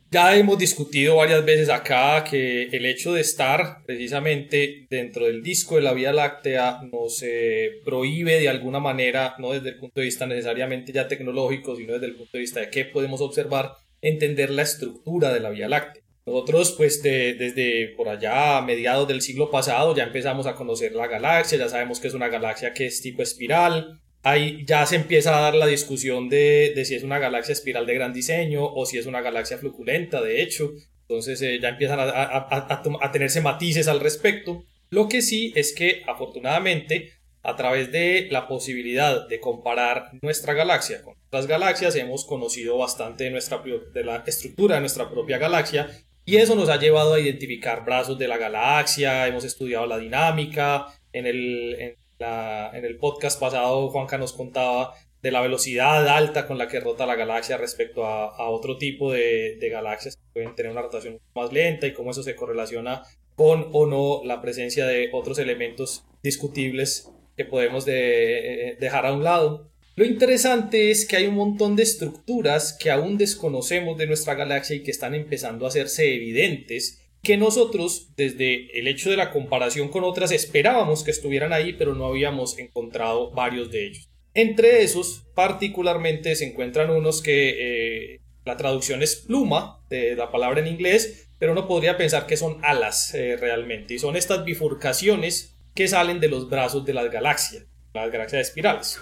[0.10, 5.76] Ya hemos discutido varias veces acá que el hecho de estar precisamente dentro del disco
[5.76, 10.06] de la Vía Láctea nos eh, prohíbe de alguna manera, no desde el punto de
[10.06, 14.50] vista necesariamente ya tecnológico, sino desde el punto de vista de qué podemos observar, entender
[14.50, 16.02] la estructura de la Vía Láctea.
[16.26, 21.08] Nosotros, pues desde por allá a mediados del siglo pasado, ya empezamos a conocer la
[21.08, 25.38] galaxia, ya sabemos que es una galaxia que es tipo espiral, ahí ya se empieza
[25.38, 28.98] a dar la discusión de, si es una galaxia espiral de gran diseño o si
[28.98, 30.72] es una galaxia fluculenta, de hecho.
[31.02, 34.64] Entonces eh, ya empiezan a, tenerse matices al respecto.
[34.90, 37.14] Lo que sí es que afortunadamente
[37.44, 43.26] a través de la posibilidad de comparar nuestra galaxia con otras galaxias hemos conocido bastante
[43.26, 43.62] de, nuestra,
[43.94, 45.90] de la estructura de nuestra propia galaxia
[46.26, 50.88] y eso nos ha llevado a identificar brazos de la galaxia, hemos estudiado la dinámica,
[51.14, 56.68] en el, en el podcast pasado Juanca nos contaba de la velocidad alta con la
[56.68, 61.20] que rota la galaxia respecto a, otro tipo de, galaxias que pueden tener una rotación
[61.36, 63.04] más lenta y cómo eso se correlaciona
[63.36, 69.24] con o no la presencia de otros elementos discutibles que podemos eh, dejar a un
[69.24, 69.70] lado.
[69.96, 74.76] Lo interesante es que hay un montón de estructuras que aún desconocemos de nuestra galaxia
[74.76, 79.90] y que están empezando a hacerse evidentes que nosotros, desde el hecho de la comparación
[79.90, 84.10] con otras, esperábamos que estuvieran ahí, pero no habíamos encontrado varios de ellos.
[84.34, 90.60] Entre esos, particularmente, se encuentran unos que eh, la traducción es pluma de la palabra
[90.60, 95.56] en inglés, pero uno podría pensar que son alas eh, realmente, y son estas bifurcaciones
[95.74, 99.00] que salen de los brazos de las galaxias, las galaxias espirales.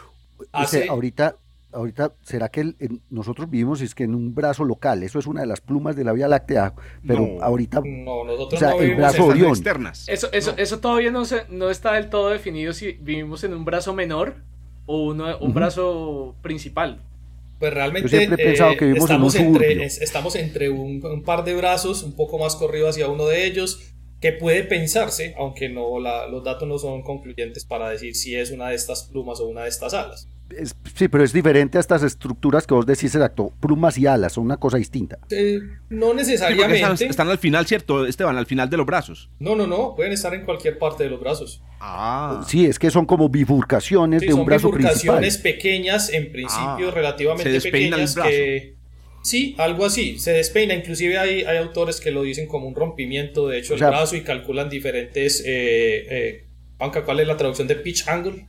[0.51, 0.88] Hace...
[0.88, 1.38] ahorita
[1.75, 2.73] ahorita, ¿será que
[3.09, 5.03] nosotros vivimos es que en un brazo local?
[5.03, 6.73] Eso es una de las plumas de la Vía Láctea,
[7.05, 7.81] pero ahorita...
[7.85, 10.05] No, nosotros no el brazo externas.
[10.07, 13.65] Eso, eso, eso todavía no, se, no está del todo definido si vivimos en un
[13.65, 14.35] brazo menor
[14.85, 17.01] o uno, un brazo principal.
[17.59, 21.23] Pues realmente Yo siempre he pensado que vivimos estamos, en un entre, estamos entre un,
[21.23, 25.69] par de brazos, un poco más corrido hacia uno de ellos, que puede pensarse, aunque
[25.69, 29.47] no los datos no son concluyentes para decir si es una de estas plumas o
[29.47, 30.27] una de estas alas
[30.95, 34.45] sí, pero es diferente a estas estructuras que vos decís, exacto, plumas y alas, son
[34.45, 35.17] una cosa distinta.
[35.29, 37.05] Eh, no necesariamente.
[37.05, 38.38] están, al final, ¿cierto, Esteban?
[38.38, 39.29] Al final de los brazos.
[39.39, 41.62] No, no, no, pueden estar en cualquier parte de los brazos.
[41.79, 42.43] Ah.
[42.47, 44.95] Sí, es que son como bifurcaciones de un brazo principal.
[44.95, 46.91] bifurcaciones pequeñas, en principio, ah.
[46.93, 48.75] relativamente pequeñas, que...
[49.23, 53.47] Sí, algo así, se despeina, inclusive hay, hay autores que lo dicen como un rompimiento,
[53.47, 55.41] de hecho, el brazo y calculan diferentes...
[55.45, 56.45] Eh, eh,
[56.77, 58.47] ¿cuál es la traducción de pitch angle?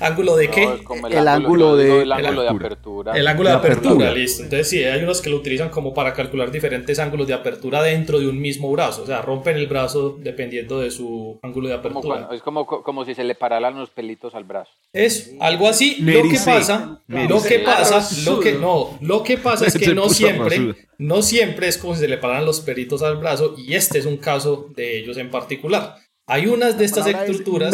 [0.00, 0.64] ¿Ángulo de qué?
[1.10, 3.12] el, ángulo, de, el ángulo de apertura.
[3.12, 4.42] El ángulo de, apertura, listo.
[4.42, 8.18] Entonces sí, hay unos que lo utilizan como para calcular diferentes ángulos de apertura dentro
[8.18, 9.02] de un mismo brazo.
[9.02, 12.28] O sea, rompen el brazo dependiendo de su ángulo de apertura.
[12.32, 14.70] es como, como si se le pararan los pelitos al brazo.
[14.92, 15.96] Es algo así.
[16.00, 20.08] lo que pasa, lo que pasa, lo que no, lo que pasa es que no
[20.08, 23.98] siempre, no siempre es como si se le pararan los pelitos al brazo y este
[23.98, 25.96] es un caso de ellos en particular.
[26.26, 27.70] Hay unas de estas estructuras.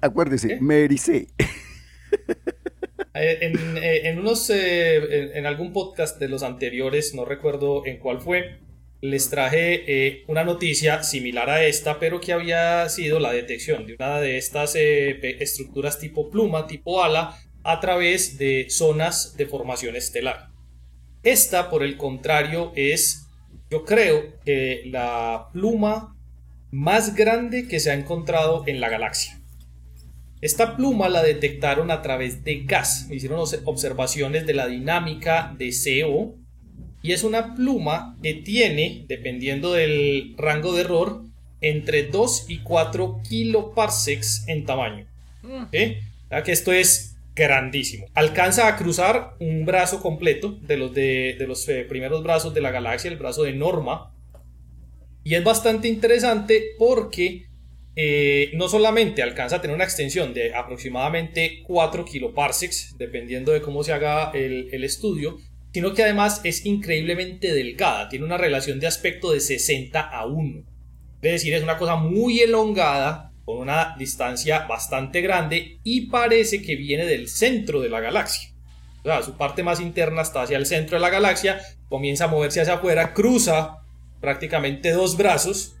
[0.00, 0.58] Acuérdese, ¿Eh?
[0.60, 1.28] me eh,
[3.14, 8.58] En, eh, en, unos, en, algún podcast de los anteriores, no recuerdo en cuál fue,
[9.00, 14.20] les traje una noticia similar a esta, pero que había sido la detección de una
[14.20, 20.48] de estas estructuras tipo pluma, tipo ala, a través de zonas de formación estelar.
[21.22, 23.26] Esta, por el contrario, es,
[23.70, 26.16] yo creo, que la pluma
[26.70, 29.37] más grande que se ha encontrado en la galaxia.
[30.40, 36.36] Esta pluma la detectaron a través de gas, hicieron observaciones de la dinámica de CO
[37.02, 41.22] y es una pluma que tiene, dependiendo del rango de error,
[41.60, 45.06] entre 2 y 4 kiloparsecs en tamaño.
[45.42, 45.64] Mm.
[45.70, 48.06] que esto es grandísimo.
[48.14, 52.70] Alcanza a cruzar un brazo completo de los, de, los eh, primeros brazos de la
[52.70, 54.12] galaxia, el brazo de Norma.
[55.24, 57.47] Y es bastante interesante porque
[58.00, 63.82] eh, no solamente alcanza a tener una extensión de aproximadamente 4 kiloparsecs, dependiendo de cómo
[63.82, 65.36] se haga el, estudio,
[65.72, 70.60] sino que además es increíblemente delgada, tiene una relación de aspecto de 60 a 1.
[71.22, 76.76] Es decir, es una cosa muy elongada, con una distancia bastante grande y parece que
[76.76, 78.50] viene del centro de la galaxia.
[79.02, 82.28] O sea, su parte más interna está hacia el centro de la galaxia, comienza a
[82.28, 83.78] moverse hacia afuera, cruza
[84.20, 85.77] prácticamente dos brazos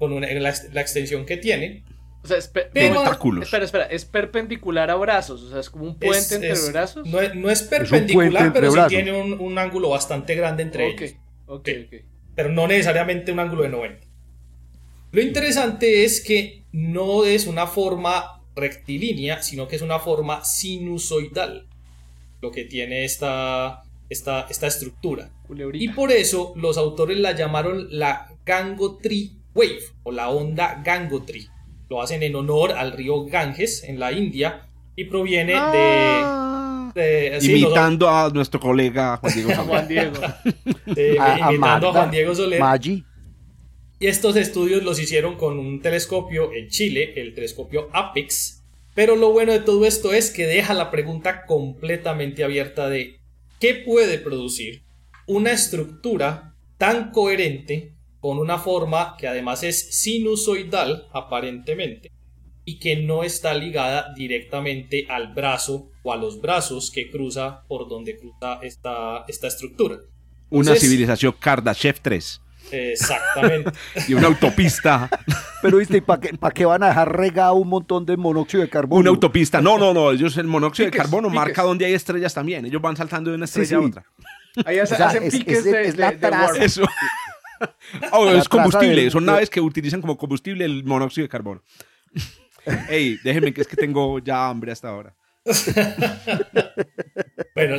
[0.00, 1.84] con la, extensión que tiene.
[2.24, 6.34] O sea, es espera, espera, es perpendicular a brazos, o sea, es como un puente
[6.34, 7.06] entre brazos.
[7.06, 11.14] No es, no es perpendicular, pero sí tiene un, ángulo bastante grande entre ellos.
[11.46, 14.06] Okay, ok, Pero no necesariamente un ángulo de 90.
[15.12, 21.68] Lo interesante es que no es una forma rectilínea, sino que es una forma sinusoidal,
[22.40, 25.30] lo que tiene esta, esta, esta estructura.
[25.74, 31.48] Y por eso los autores la llamaron la Gangotri Wave o la onda Gangotri.
[31.88, 36.92] Lo hacen en honor al río Ganges en la India y proviene de, ah.
[37.40, 39.66] imitando a nuestro colega Juan Diego Soler.
[39.66, 40.14] Juan Diego.
[41.50, 42.62] imitando a, Juan Diego Soler.
[43.98, 48.62] Y estos estudios los hicieron con un telescopio en Chile, el telescopio Apex.
[48.94, 53.20] Pero lo bueno de todo esto es que deja la pregunta completamente abierta de
[53.60, 54.82] ¿qué puede producir
[55.26, 62.10] una estructura tan coherente con una forma que además es sinusoidal aparentemente
[62.64, 67.88] y que no está ligada directamente al brazo o a los brazos que cruza por
[67.88, 69.98] donde cruza esta, esta estructura.
[70.50, 72.40] una civilización Kardashev 3.
[72.72, 73.72] Exactamente.
[74.08, 75.08] y una autopista.
[75.62, 76.02] Pero, ¿viste?
[76.02, 79.00] ¿Para qué, qué, van a dejar regado un montón de monóxido de carbono?
[79.00, 79.60] Una autopista.
[79.60, 80.12] No, no, no.
[80.12, 82.66] Ellos el monóxido de carbono marca donde hay estrellas también.
[82.66, 84.04] Ellos van saltando de una estrella a otra.
[84.64, 86.82] Ahí hacen piques de, la Eso.
[88.12, 91.62] Oh, es combustible, son naves que utilizan como combustible el monóxido de carbono.
[92.88, 95.14] Ey, déjenme que es que tengo ya hambre hasta ahora.
[97.54, 97.76] bueno,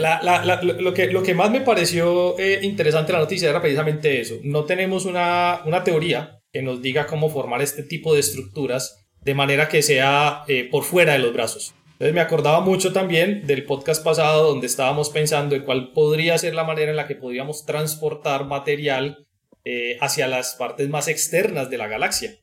[0.80, 4.36] lo, que, lo que más me pareció eh, interesante la noticia era precisamente eso.
[4.44, 9.36] No tenemos una, una, teoría que nos diga cómo formar este tipo de estructuras de
[9.36, 11.76] manera que sea eh, por fuera de los brazos.
[11.94, 16.56] Entonces me acordaba mucho también del podcast pasado donde estábamos pensando en cuál podría ser
[16.56, 19.28] la manera en la que podríamos transportar material
[19.66, 22.36] eh, hacia las partes más externas de la galaxia.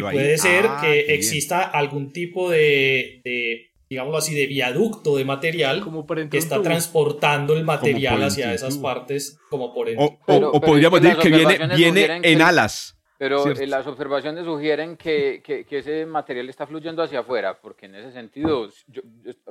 [0.00, 5.84] puede ser ah, que exista algún tipo de, digámoslo así, de viaducto de material
[6.30, 9.96] que está transportando el material hacia esas partes como por el...
[9.98, 12.96] O, podríamos decir que viene, viene en alas.
[13.18, 17.94] Pero eh, las observaciones sugieren que, que, ese material está fluyendo hacia afuera, porque en
[17.94, 18.68] ese sentido,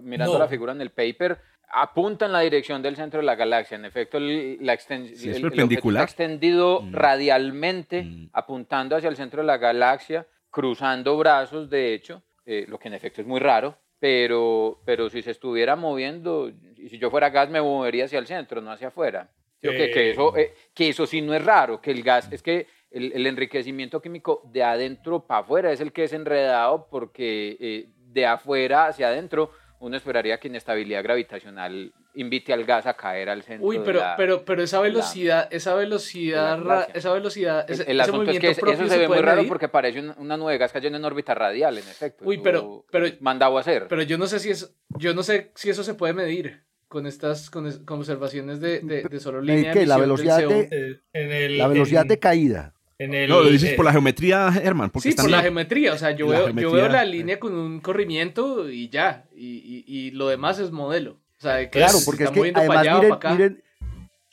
[0.03, 1.39] mirando la figura en el paper,
[1.75, 3.75] apunta en la dirección del centro de la galaxia.
[3.75, 6.93] En efecto, la está extendido mm.
[6.93, 8.29] radialmente, mm.
[8.31, 12.93] apuntando hacia el centro de la galaxia, cruzando brazos, de hecho, eh, lo que en
[12.93, 17.49] efecto es muy raro, pero, pero si se estuviera moviendo, y si yo fuera gas,
[17.49, 19.29] me movería hacia el centro, no hacia afuera.
[19.61, 22.67] que, que, eso, eh, que eso sí no es raro, que el gas, es que
[22.89, 28.25] el, enriquecimiento químico de adentro para afuera es el que es enredado porque eh, de
[28.25, 29.51] afuera hacia adentro
[29.85, 33.67] uno esperaría que inestabilidad gravitacional invite al gas a caer al centro.
[33.67, 38.49] Uy, pero, pero, pero esa velocidad, esa velocidad, esa velocidad, ese, el, asunto es que
[38.49, 41.77] eso se ve muy raro porque parece una, nube de gas cayendo en órbita radial,
[41.77, 42.25] en efecto.
[42.25, 43.87] Uy, pero, pero mandado a hacer.
[43.87, 47.05] Pero yo no sé si es, yo no sé si eso se puede medir con
[47.05, 52.17] estas con, observaciones de, de, solo línea de la velocidad de, eh, la velocidad de
[52.17, 54.91] caída no, lo dices por la geometría, Herman.
[55.01, 55.93] sí, por la geometría.
[55.93, 59.25] O sea, yo, veo, yo veo la línea con un corrimiento y ya.
[59.35, 61.19] Y, y, lo demás es modelo.
[61.37, 63.63] O sea, claro, porque es que además miren, miren,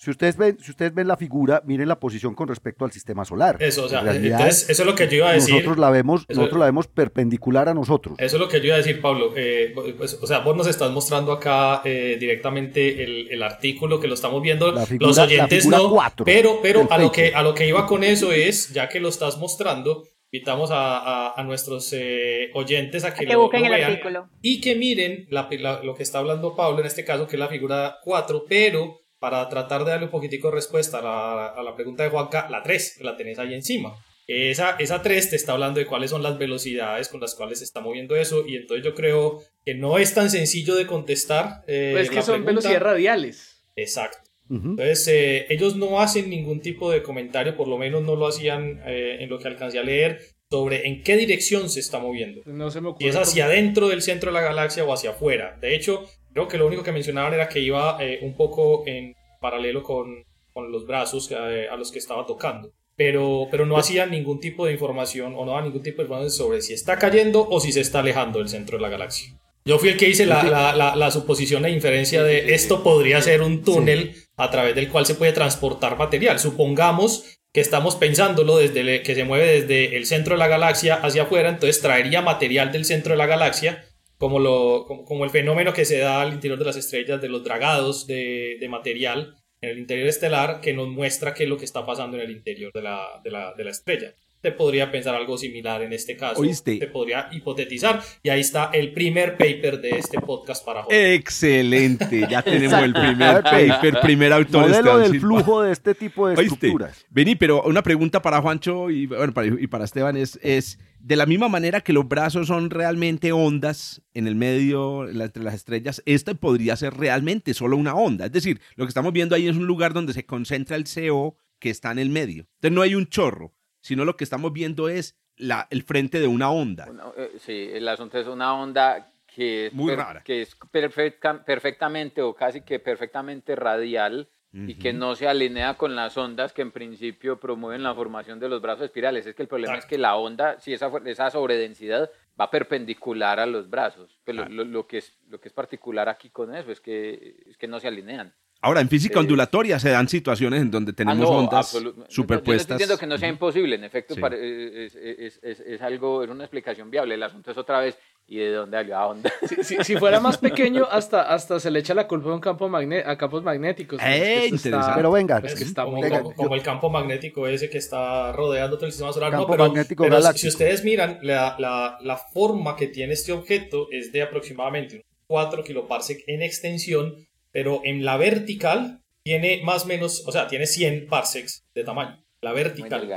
[0.02, 3.24] si ustedes ven, si ustedes ven la figura, miren la posición con respecto al sistema
[3.24, 3.56] solar.
[3.60, 5.54] Eso, o sea, entonces, eso es lo que yo iba a decir.
[5.54, 8.16] Nosotros la vemos, nosotros la vemos perpendicular a nosotros.
[8.18, 9.32] Eso es lo que yo iba a decir, Pablo.
[9.36, 14.08] Eh, pues, o sea, vos nos estás mostrando acá eh, directamente el, el, artículo que
[14.08, 14.72] lo estamos viendo.
[14.72, 15.96] los oyentes no.
[16.24, 19.08] pero, pero a lo que a lo que iba con eso es, ya que lo
[19.08, 24.28] estás mostrando, invitamos a, a, nuestros eh, oyentes a que, lo, busquen el artículo.
[24.40, 27.98] y que miren lo que está hablando Pablo en este caso, que es la figura
[28.02, 32.48] 4, pero para tratar de darle un poquitico de respuesta a la, pregunta de Juanca,
[32.50, 33.94] la 3, que la tenés ahí encima.
[34.26, 37.64] Esa, esa 3 te está hablando de cuáles son las velocidades con las cuales se
[37.64, 41.62] está moviendo eso y entonces yo creo que no es tan sencillo de contestar.
[41.68, 43.62] Eh, es que son velocidades radiales.
[43.76, 44.28] Exacto.
[44.50, 48.82] Entonces eh, ellos no hacen ningún tipo de comentario, por lo menos no lo hacían
[48.84, 50.18] eh, en lo que alcancé a leer,
[50.50, 52.42] sobre en qué dirección se está moviendo.
[52.46, 53.04] No se me ocurre.
[53.04, 55.56] Si es hacia adentro del centro de la galaxia o hacia afuera.
[55.60, 59.14] De hecho, Creo que lo único que mencionaban era que iba eh, un poco en
[59.40, 62.72] paralelo con, con los brazos eh, a los que estaba tocando.
[62.96, 66.30] Pero, pero no hacían ningún tipo de información o no daban ningún tipo de información
[66.30, 69.38] sobre si está cayendo o si se está alejando del centro de la galaxia.
[69.64, 73.42] Yo fui el que hice la, la, la, suposición e inferencia de esto podría ser
[73.42, 76.40] un túnel a través del cual se puede transportar material.
[76.40, 81.22] Supongamos que estamos pensándolo desde que se mueve desde el centro de la galaxia hacia
[81.22, 83.84] afuera, entonces traería material del centro de la galaxia
[84.22, 87.42] como, lo, como, el fenómeno que se da al interior de las estrellas, de los
[87.42, 91.64] dragados de, de, material en el interior estelar, que nos muestra qué es lo que
[91.64, 94.14] está pasando en el interior de la, de la, de la estrella.
[94.42, 96.40] Te podría pensar algo similar en este caso.
[96.40, 96.76] ¿Oíste?
[96.78, 98.02] Te podría hipotetizar.
[98.24, 102.26] Y ahí está el primer paper de este podcast para Excelente.
[102.28, 104.68] Ya tenemos el primer paper, primer autor.
[104.68, 107.06] Modelo del flujo de este tipo de estructuras.
[107.08, 111.14] Vení, pero una pregunta para Juancho y, bueno, para, y para Esteban es, es de
[111.16, 116.02] la misma manera que los brazos son realmente ondas en el medio, entre las estrellas,
[116.04, 118.26] esta podría ser realmente solo una onda.
[118.26, 121.36] Es decir, lo que estamos viendo ahí es un lugar donde se concentra el CO
[121.58, 122.48] que está en el medio.
[122.56, 123.52] Entonces no hay un chorro,
[123.82, 126.88] sino lo que estamos viendo es la, el frente de una onda.
[127.16, 130.22] Eh, sí, el asunto es una onda que es, Muy rara.
[130.22, 136.14] que es perfectamente o casi que perfectamente radial y que no se alinea con las
[136.18, 139.24] ondas que en principio promueven la formación de los brazos espirales.
[139.24, 143.46] Es que el problema es que la onda, si esa, esa sobredensidad va perpendicular a
[143.46, 144.18] los brazos.
[144.24, 147.56] Pero lo, lo, que es, lo que es particular aquí con eso es que, es
[147.56, 148.34] que no se alinean.
[148.64, 151.76] Ahora, en física eh, ondulatoria se dan situaciones en donde tenemos ah, ondas
[152.08, 152.78] superpuestas.
[152.78, 156.44] No, estoy que no sea imposible, en efecto es, es, es, es, algo, es una
[156.44, 157.16] explicación viable.
[157.16, 157.98] El asunto es otra vez
[158.28, 159.32] y de dónde salió a onda.
[159.62, 162.70] Si, si, fuera más pequeño, hasta, hasta se le echa la culpa a, un campo
[162.74, 164.00] a campos magnéticos.
[164.00, 164.92] Eh, interesante.
[164.94, 166.00] pero venga, es que está como,
[166.34, 169.32] como, el campo magnético ese que está rodeando todo el sistema solar.
[169.32, 174.12] no, pero, pero si ustedes miran, la, la, la, forma que tiene este objeto es
[174.12, 177.16] de aproximadamente 4 kiloparsec en extensión,
[177.52, 182.22] pero en la vertical tiene más o menos, o sea, tiene 100 parsecs de tamaño.
[182.40, 183.08] La vertical.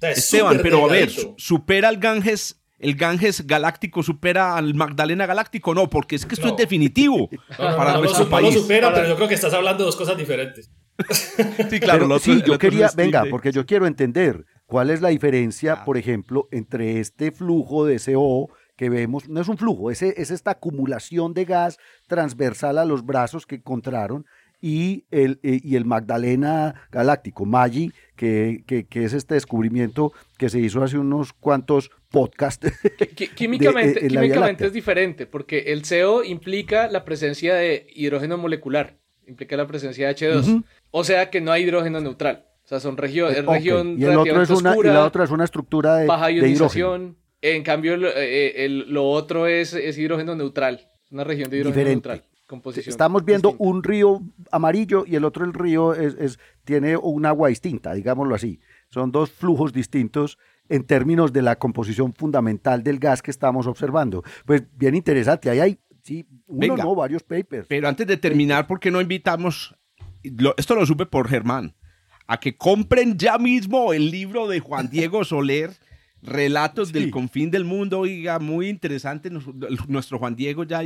[0.00, 5.88] Esteban, pero a ver, supera el Ganges el Ganges galáctico supera al Magdalena galáctico, no,
[5.88, 8.52] porque es que esto es definitivo para nuestro país.
[8.52, 10.68] supera, pero yo creo que estás hablando de dos cosas diferentes.
[11.70, 12.18] sí, claro.
[12.18, 15.84] sí, yo quería, venga, porque yo quiero entender cuál es la diferencia, ah.
[15.84, 20.30] por ejemplo, entre este flujo de CO que vemos, no es un flujo, es, es
[20.30, 24.26] esta acumulación de gas transversal a los brazos que encontraron
[24.62, 30.60] y el, eh, y el Magdalena Galáctico, Maggi, que, que, es este descubrimiento que se
[30.60, 32.70] hizo hace unos cuantos podcasts.
[33.34, 39.66] Químicamente, químicamente es diferente, porque el CO implica la presencia de hidrógeno molecular, implica la
[39.66, 40.62] presencia de H2,
[40.92, 42.46] o sea que no hay hidrógeno neutral.
[42.64, 45.30] O sea, son región, es región y, el otro es una, y la otra es
[45.30, 47.16] una estructura de, baja ionización.
[47.42, 52.24] En cambio, eh, lo, otro es, es, hidrógeno neutral, una región de hidrógeno neutral.
[52.46, 54.20] Composición Estamos viendo un río
[54.50, 58.60] amarillo y el otro el río es, tiene un agua distinta, digámoslo así.
[58.90, 60.38] Son dos flujos distintos
[60.68, 64.22] en términos de la composición fundamental del gas que estamos observando.
[64.44, 67.66] Pues bien interesante, ahí hay, sí, uno no, varios papers.
[67.68, 69.74] Pero antes de terminar, ¿por qué no invitamos,
[70.56, 71.74] esto lo supe por Germán,
[72.26, 75.70] a que compren ya mismo el libro de Juan Diego Soler?
[76.22, 79.28] Relatos del confín del mundo, oiga, muy interesante.
[79.88, 80.82] Nuestro Juan Diego ya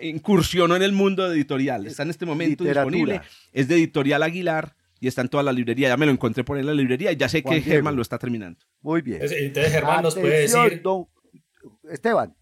[0.00, 1.86] incursionó en el mundo editorial.
[1.86, 3.22] Está en este momento disponible.
[3.52, 5.88] Es de Editorial Aguilar y está en toda la librería.
[5.88, 8.02] Ya me lo encontré por ahí en la librería y ya sé que Germán lo
[8.02, 8.60] está terminando.
[8.82, 9.20] Muy bien.
[9.22, 10.82] Entonces Germán nos puede decir...
[11.90, 12.34] Esteban.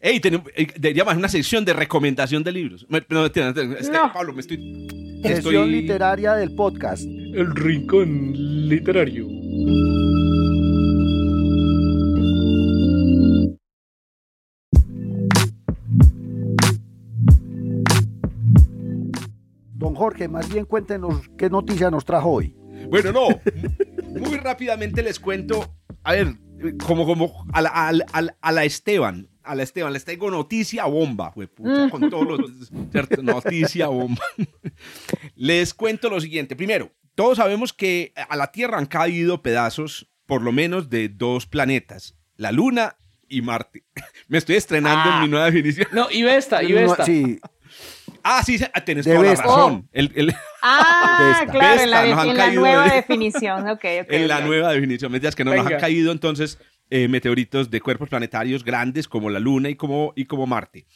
[0.00, 2.86] Ey, deberíamos una sección de recomendación de libros.
[2.88, 4.88] No, no, Pablo, me estoy...
[5.22, 7.04] Sección literaria del podcast.
[7.04, 8.32] El rincón
[8.68, 9.28] literario.
[19.94, 22.56] Jorge, más bien cuéntenos qué noticia nos trajo hoy.
[22.88, 23.28] Bueno, no,
[24.20, 26.36] muy rápidamente les cuento, a ver,
[26.84, 31.32] como, como a, la, Esteban, a la Esteban, les traigo noticia bomba,
[31.90, 32.72] con todos los,
[33.22, 34.22] noticia bomba.
[35.36, 40.42] les cuento lo siguiente, primero, todos sabemos que a la Tierra han caído pedazos, por
[40.42, 42.96] lo menos, de dos planetas, la Luna
[43.28, 43.84] y Marte.
[44.28, 45.28] Me estoy estrenando en mi ah.
[45.28, 45.88] nueva definición.
[45.92, 47.04] No, y esta, y esta.
[47.04, 47.40] Sí,
[48.24, 49.88] Ah, sí, tenés toda la razón.
[50.62, 53.64] Ah, claro, en la, nueva definición.
[53.82, 55.12] en la nueva definición.
[55.12, 56.58] Me que no nos han caído entonces
[56.90, 60.86] eh, meteoritos de cuerpos planetarios grandes como la Luna y como, y como Marte.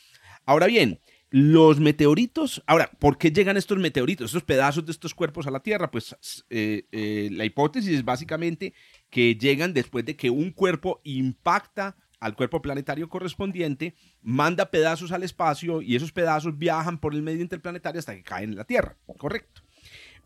[0.44, 1.00] Ahora bien,
[1.30, 5.60] los meteoritos, ahora, ¿por qué llegan estos meteoritos, estos pedazos de estos cuerpos a la
[5.60, 5.90] Tierra?
[5.90, 6.14] Pues
[6.50, 8.74] eh, eh, la hipótesis es básicamente
[9.10, 11.96] que llegan después de que un cuerpo impacta
[12.26, 17.40] al cuerpo planetario correspondiente, manda pedazos al espacio y esos pedazos viajan por el medio
[17.40, 19.62] interplanetario hasta que caen en la Tierra, ¿correcto?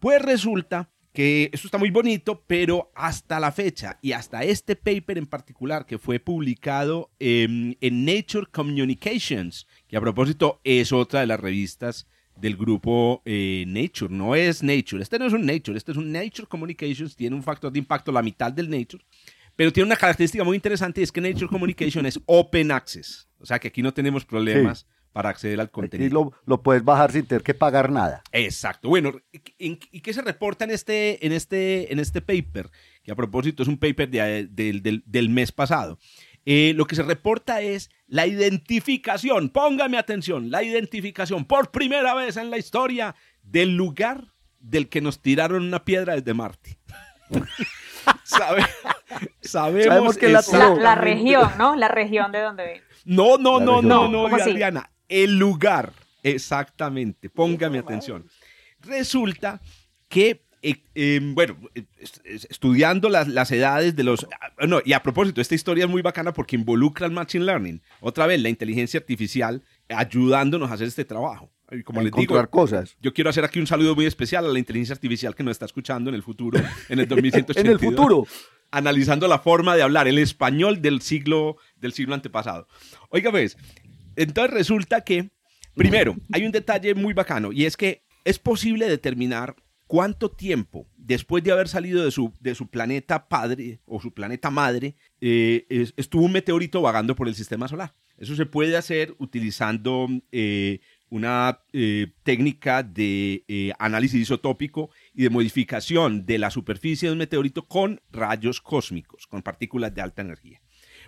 [0.00, 5.18] Pues resulta que esto está muy bonito, pero hasta la fecha y hasta este paper
[5.18, 11.40] en particular que fue publicado en, Nature Communications, que a propósito es otra de las
[11.40, 15.98] revistas del grupo eh, Nature, no es Nature, este no es un Nature, este es
[15.98, 19.04] un Nature Communications, tiene un factor de impacto la mitad del Nature,
[19.60, 23.28] pero tiene una característica muy interesante y es que Nature Communication es open access.
[23.36, 26.22] O sea que aquí no tenemos problemas para acceder al contenido.
[26.28, 28.22] Aquí lo, puedes bajar sin tener que pagar nada.
[28.32, 28.88] Exacto.
[28.88, 29.20] Bueno,
[29.58, 32.70] ¿y, qué se reporta en este, en, este, en este paper?
[33.02, 35.98] Que a propósito es un paper del, mes pasado.
[36.46, 42.38] Eh, lo que se reporta es la identificación, póngame atención, la identificación por primera vez
[42.38, 46.78] en la historia del lugar del que nos tiraron una piedra desde Marte.
[49.40, 50.42] sabemos, que la,
[50.78, 51.76] la, región, ¿no?
[51.76, 52.82] La región de donde viene.
[53.04, 54.90] No, no, no, no, no, Adriana.
[55.08, 55.92] El lugar,
[56.22, 57.28] exactamente.
[57.28, 58.26] Póngame atención.
[58.80, 59.60] Resulta
[60.08, 61.56] que eh, em, bueno,
[62.24, 64.26] estudiando las, las, edades de los...
[64.40, 67.82] Ah, no, y a propósito, esta historia es muy bacana porque involucra el Machine Learning.
[68.00, 71.50] Otra vez, la inteligencia artificial ayudándonos a hacer este trabajo.
[71.84, 72.96] Como les digo, cosas.
[73.00, 75.66] yo quiero hacer aquí un saludo muy especial a la inteligencia artificial que nos está
[75.66, 76.58] escuchando en el futuro,
[76.88, 77.56] en el 2182.
[77.56, 78.26] en el futuro.
[78.72, 82.68] Analizando la forma de hablar, el español del siglo, del siglo antepasado.
[83.08, 83.56] Oiga, pues,
[84.16, 85.30] entonces resulta que,
[85.74, 89.56] primero, hay un detalle muy bacano y es que es posible determinar
[89.86, 94.48] cuánto tiempo después de haber salido de su, de su planeta padre o su planeta
[94.48, 95.66] madre eh,
[95.96, 97.92] estuvo un meteorito vagando por el sistema solar.
[98.16, 105.30] Eso se puede hacer utilizando eh, una eh, técnica de eh, análisis isotópico y de
[105.30, 110.60] modificación de la superficie de un meteorito con rayos cósmicos, con partículas de alta energía.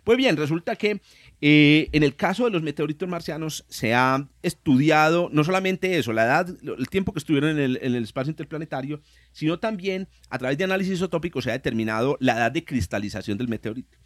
[0.05, 1.01] Pues bien, resulta que
[1.41, 6.25] eh, en el caso de los meteoritos marcianos se ha estudiado no solamente eso, la
[6.25, 9.01] edad, el tiempo que estuvieron en el, en el espacio interplanetario,
[9.31, 13.49] sino también a través de análisis isotópico se ha determinado la edad de cristalización del
[13.49, 13.97] meteorito.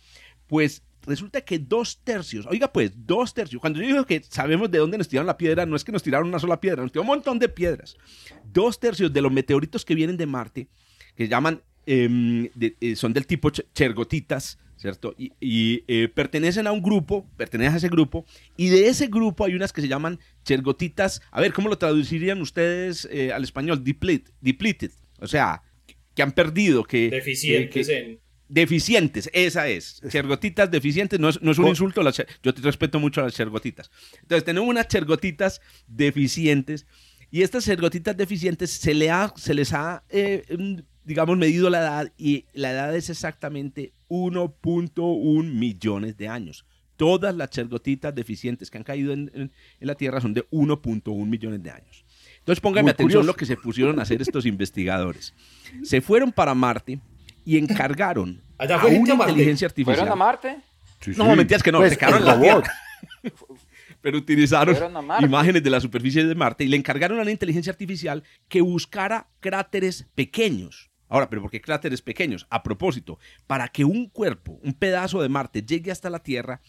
[0.46, 4.78] Pues resulta que dos tercios, oiga pues, dos tercios, cuando yo digo que sabemos de
[4.78, 7.08] dónde nos tiraron la piedra, no es que nos tiraron una sola piedra, nos tiraron
[7.08, 7.96] un montón de piedras.
[8.52, 10.68] Dos tercios de los meteoritos que vienen de Marte,
[11.14, 15.14] que llaman em, eh, son del tipo chergotitas, ¿cierto?
[15.18, 18.26] Y, eh, pertenecen a un grupo, pertenecen a ese grupo,
[18.56, 22.40] y de ese grupo hay unas que se llaman chergotitas, a ver, ¿cómo lo traducirían
[22.40, 23.82] ustedes eh, al español?
[23.84, 24.90] depleted,
[25.20, 25.62] o sea,
[26.14, 27.10] que han perdido, que...
[27.10, 28.20] Deficientes en...
[28.48, 30.00] Deficientes, esa es.
[30.08, 32.02] Chergotitas deficientes, no es, un insulto,
[32.42, 33.90] yo te respeto mucho a las chergotitas.
[34.22, 36.86] Entonces, tenemos unas chergotitas deficientes
[37.30, 40.44] y estas chergotitas deficientes se, le se les ha, eh,
[41.04, 46.64] digamos, medido la edad y la edad es exactamente 1.1 millones de años.
[46.96, 51.70] Todas las chergotitas deficientes que han caído en, la Tierra son de 1.1 millones de
[51.70, 52.04] años.
[52.38, 55.34] Entonces póngame atención lo que se pusieron a hacer estos investigadores.
[55.82, 57.00] Se fueron para Marte
[57.46, 59.96] y encargaron a una inteligencia artificial.
[59.96, 60.58] ¿Fueron a Marte?
[61.16, 62.74] No, mentiras que no, pues, se quedaron en la Tierra.
[64.02, 64.76] Pero utilizaron
[65.20, 69.28] imágenes de la superficie de Marte y le encargaron a una inteligencia artificial que buscara
[69.40, 70.90] cráteres pequeños.
[71.08, 72.46] Ahora, ¿pero por qué cráteres pequeños?
[72.50, 76.60] A propósito, para que un cuerpo, un pedazo de Marte llegue hasta la Tierra,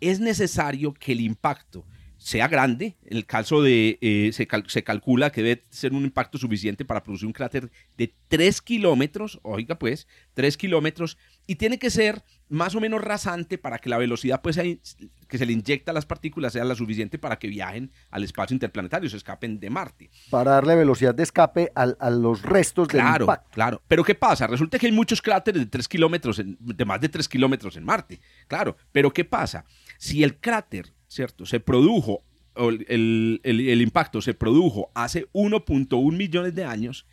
[0.00, 1.86] es necesario que el impacto
[2.26, 2.96] sea grande.
[3.04, 7.04] En el caso de, eh, se, se, calcula que debe ser un impacto suficiente para
[7.04, 12.74] producir un cráter de 3 kilómetros, oiga pues, 3 kilómetros, y tiene que ser más
[12.74, 16.54] o menos rasante para que la velocidad pues, que se le inyecta a las partículas
[16.54, 20.10] sea la suficiente para que viajen al espacio interplanetario, se escapen de Marte.
[20.28, 23.26] Para darle velocidad de escape a, los restos del impacto.
[23.26, 23.82] Claro, claro.
[23.86, 24.48] Pero ¿qué pasa?
[24.48, 28.20] Resulta que hay muchos cráteres de 3 kilómetros, de más de 3 kilómetros en Marte.
[28.48, 29.64] Claro, pero ¿qué pasa?
[29.96, 31.46] Si el cráter ¿cierto?
[31.46, 32.22] Se produjo,
[32.54, 37.06] el, el, impacto se produjo hace 1.1 millones de años,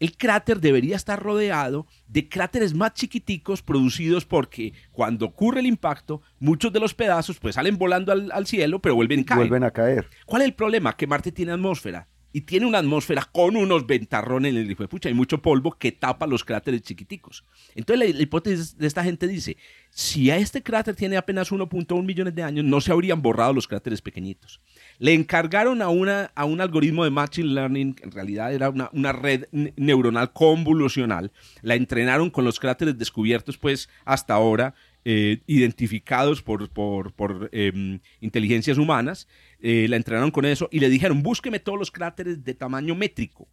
[0.00, 6.22] el cráter debería estar rodeado de cráteres más chiquiticos producidos porque cuando ocurre el impacto,
[6.38, 9.38] muchos de los pedazos pues salen volando al, al cielo, pero vuelven a caer.
[9.38, 10.08] Vuelven a caer.
[10.24, 10.96] ¿Cuál es el problema?
[10.96, 15.08] Que Marte tiene atmósfera y tiene una atmósfera con unos ventarrones en el hijo pucha,
[15.08, 17.44] hay mucho polvo que tapa los cráteres chiquiticos.
[17.74, 19.56] Entonces la, hipótesis de esta gente dice,
[19.90, 23.66] si a este cráter tiene apenas 1.1 millones de años, no se habrían borrado los
[23.66, 24.60] cráteres pequeñitos.
[24.98, 29.12] Le encargaron a, una, a un algoritmo de Machine Learning, en realidad era una, una
[29.12, 34.74] red neuronal convolucional, la entrenaron con los cráteres descubiertos pues hasta ahora,
[35.06, 39.28] eh, identificados por, por, por em, inteligencias humanas,
[39.60, 43.48] eh, la entrenaron con eso y le dijeron, búsqueme todos los cráteres de tamaño métrico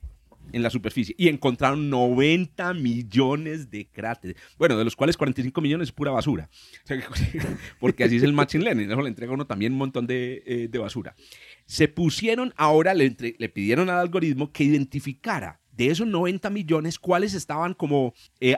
[0.52, 4.36] en la superficie y encontraron 90 millones de cráteres.
[4.58, 6.50] Bueno, de los cuales 45 millones es pura basura.
[7.80, 10.68] Porque así es el Machine Learning, eso le entrega uno también un montón de, eh,
[10.70, 11.16] de basura.
[11.66, 17.34] Se pusieron, ahora le, le, pidieron al algoritmo que identificara de esos 90 millones cuáles
[17.34, 18.14] estaban como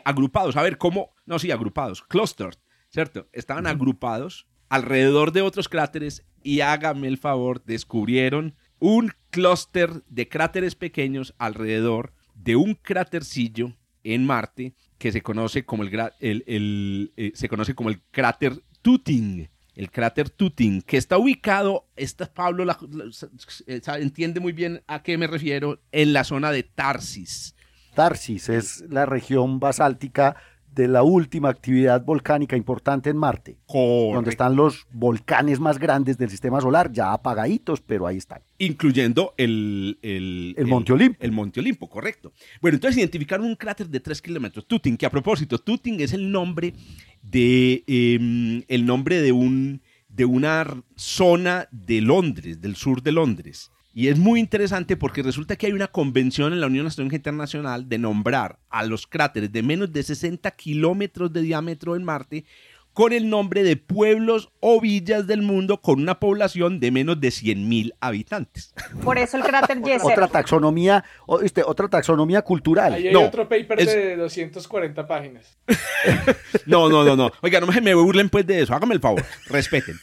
[0.05, 0.55] agrupados.
[0.55, 1.11] A ver, ¿cómo?
[1.27, 2.57] No, sí, agrupados, clustered.
[2.89, 3.27] ¿Cierto?
[3.33, 10.75] Estaban agrupados alrededor de otros cráteres y hágame el favor, descubrieron un clúster de cráteres
[10.75, 17.49] pequeños alrededor de un crátercillo en Marte que se conoce como el, el, eh, se
[17.49, 19.49] conoce como el cráter Tuting.
[19.75, 25.25] El cráter Tuting, que está ubicado, esta Pablo eh, entiende muy bien a qué me
[25.25, 27.55] refiero, en la zona de Tarsis.
[27.95, 30.35] Tarsis es la región basáltica
[30.79, 36.29] de la última actividad volcánica importante en Marte, donde están los volcanes más grandes del
[36.29, 38.41] sistema solar, ya apagaditos, pero ahí están.
[38.57, 41.17] Incluyendo el, el, Monte Olimpo.
[41.19, 42.31] El Monte Olimpo, correcto.
[42.61, 46.31] Bueno, entonces identificaron un cráter de 3 kilómetros, Tuting, que a propósito, Tuting es el
[46.31, 46.73] nombre
[47.21, 50.65] de, em, el nombre de, un, de una
[50.95, 53.69] zona de Londres, del sur de Londres
[53.99, 57.89] y es muy interesante porque resulta que hay una convención en la Unión Astronómica Internacional
[57.89, 62.45] de nombrar a los cráteres de menos de 60 kilómetros de diámetro en Marte
[62.93, 67.27] con el nombre de pueblos o villas del mundo con una población de menos de
[67.27, 68.73] 100.000 habitantes.
[69.03, 70.13] Por eso el cráter Yesser.
[70.13, 72.93] otra taxonomía, otra taxonomía cultural.
[72.93, 75.57] Ahí hay otro paper de 240 páginas.
[76.65, 77.33] no, no, no, no.
[77.41, 78.73] Oiga, no me burlen pues de eso.
[78.73, 79.99] Hágame el favor, respeten.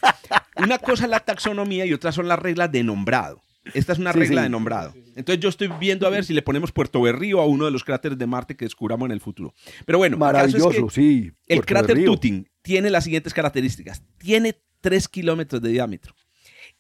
[0.57, 3.41] Una cosa es la taxonomía y otra son las reglas de nombrado.
[3.75, 4.95] Esta es una regla de nombrado.
[5.15, 7.85] Entonces yo estoy viendo a ver si le ponemos Puerto Berrío a uno de los
[7.85, 9.55] cráteres de Marte que descubramos en el futuro.
[9.85, 11.33] Pero bueno, maravilloso, sí.
[11.47, 14.03] El cráter Tuting tiene las siguientes características.
[14.19, 16.15] Tiene 3 kilómetros de diámetro.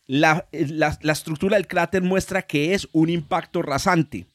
[0.06, 4.26] La, la, estructura del cráter muestra que es un impacto rasante.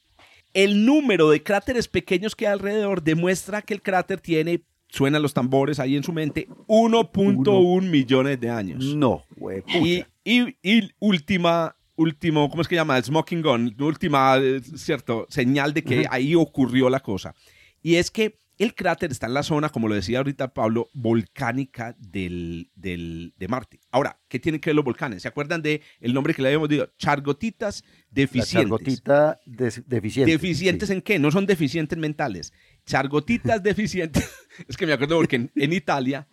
[0.54, 5.34] El número de cráteres pequeños que hay alrededor demuestra que el cráter tiene, suenan los
[5.34, 8.84] tambores ahí en su mente, 1.1 millones de años.
[8.84, 9.64] No, güey.
[9.68, 13.02] Y, y, y, última último, ¿cómo es que llama?
[13.02, 17.34] Smoking gun, última, eh, cierto, señal de que ahí ocurrió la cosa.
[17.82, 21.96] Y es que el cráter está en la zona, como lo decía ahorita Pablo, volcánica
[21.98, 23.80] del, del, de Marte.
[23.90, 25.24] Ahora, ¿qué tienen que ver los volcanes?
[25.24, 26.88] ¿Se acuerdan de el nombre que le habíamos dicho?
[26.98, 28.54] Chargotitas deficientes.
[28.54, 29.40] La chargotita
[29.88, 30.32] deficiente.
[30.32, 31.18] ¿Deficientes en qué?
[31.18, 32.54] No son deficientes mentales.
[32.86, 34.30] chargotitas deficientes.
[34.68, 36.28] es que me acuerdo porque en, Italia,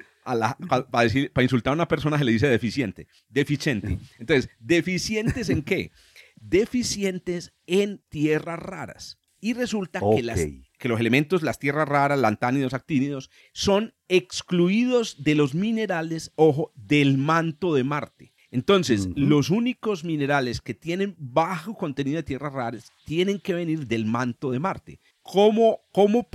[0.69, 3.99] para, decir, para insultar a una persona se le dice deficiente, deficiente.
[4.19, 5.93] Entonces, ¿deficientes en qué?
[6.37, 9.19] Deficientes en tierras raras.
[9.41, 10.41] Y resulta que, las,
[10.79, 17.19] que los elementos, las tierras raras, lantánidos, actínidos, son excluidos de los minerales, ojo, del
[17.19, 18.33] manto de Marte.
[18.51, 24.07] Entonces, los únicos minerales que tienen bajo contenido de tierras raras tienen que venir del
[24.07, 25.01] manto de Marte.
[25.31, 26.27] ¿Cómo, cómo,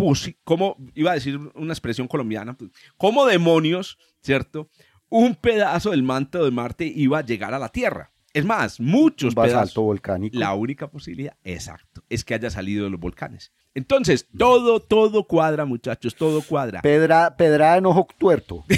[0.44, 2.56] cómo iba a decir una expresión colombiana,
[2.96, 4.70] cómo demonios, ¿cierto?
[5.10, 8.12] Un pedazo del manto de Marte iba a llegar a la Tierra.
[8.34, 9.76] Es más, muchos Un pedazos.
[9.76, 10.38] volcánico.
[10.38, 13.52] La única posibilidad, exacto, es que haya salido de los volcanes.
[13.74, 16.82] Entonces, todo, todo cuadra, muchachos, todo cuadra.
[16.82, 18.64] Pedra, pedra en ojo tuerto.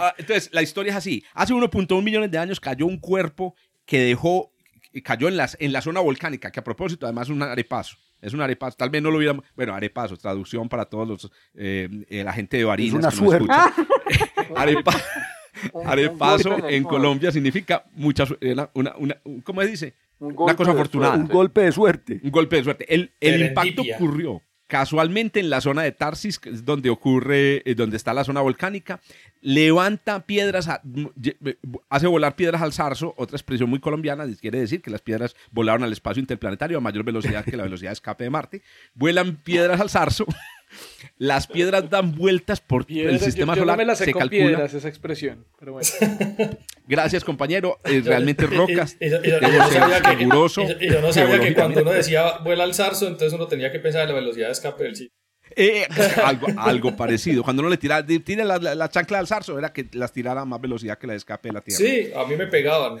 [0.00, 1.22] Ah, entonces, la historia es así.
[1.34, 4.51] Hace 1.1 millones de años cayó un cuerpo que dejó,
[5.00, 7.96] cayó en, las, en la zona volcánica, que a propósito además es un arepazo.
[8.20, 8.76] Es un arepazo.
[8.76, 9.44] Tal vez no lo hubiéramos.
[9.56, 11.30] Bueno, arepazo, traducción para todos los.
[11.54, 13.14] Eh, eh, la gente de Barinas.
[13.14, 13.52] Es una suerte.
[15.84, 18.24] arepazo en Colombia significa mucha
[18.74, 19.94] una, una, ¿Cómo se dice?
[20.18, 21.14] Una cosa afortunada.
[21.16, 22.20] Un golpe de suerte.
[22.22, 22.94] Un golpe de suerte.
[22.94, 27.74] El, el impacto ocurrió casualmente en la zona de Tarsis, que es donde ocurre, eh,
[27.74, 29.00] donde está la zona volcánica,
[29.42, 30.66] levanta piedras,
[31.90, 35.82] hace volar piedras al zarzo, otra expresión muy colombiana, quiere decir que las piedras volaron
[35.82, 38.62] al espacio interplanetario a mayor velocidad que la velocidad de escape de Marte,
[38.94, 40.24] vuelan piedras al zarzo
[41.18, 43.76] las piedras dan vueltas por el sistema solar.
[43.78, 44.28] me se calcula.
[44.28, 45.88] piedras esa expresión, pero bueno.
[46.86, 47.78] Gracias, compañero.
[47.84, 48.96] realmente rocas.
[49.00, 49.18] Y, yo
[51.00, 54.08] no sabía que cuando uno decía vuela al zarzo, entonces uno tenía que pensar en
[54.08, 55.22] la velocidad de escape del sitio.
[55.56, 55.86] Eh,
[56.24, 57.42] algo, algo, parecido.
[57.42, 60.60] Cuando uno le tiraba, tira la, chancla al zarzo, era que las tirara a más
[60.60, 61.78] velocidad que la de escape de la Tierra.
[61.78, 63.00] Sí, a mí me pegaban.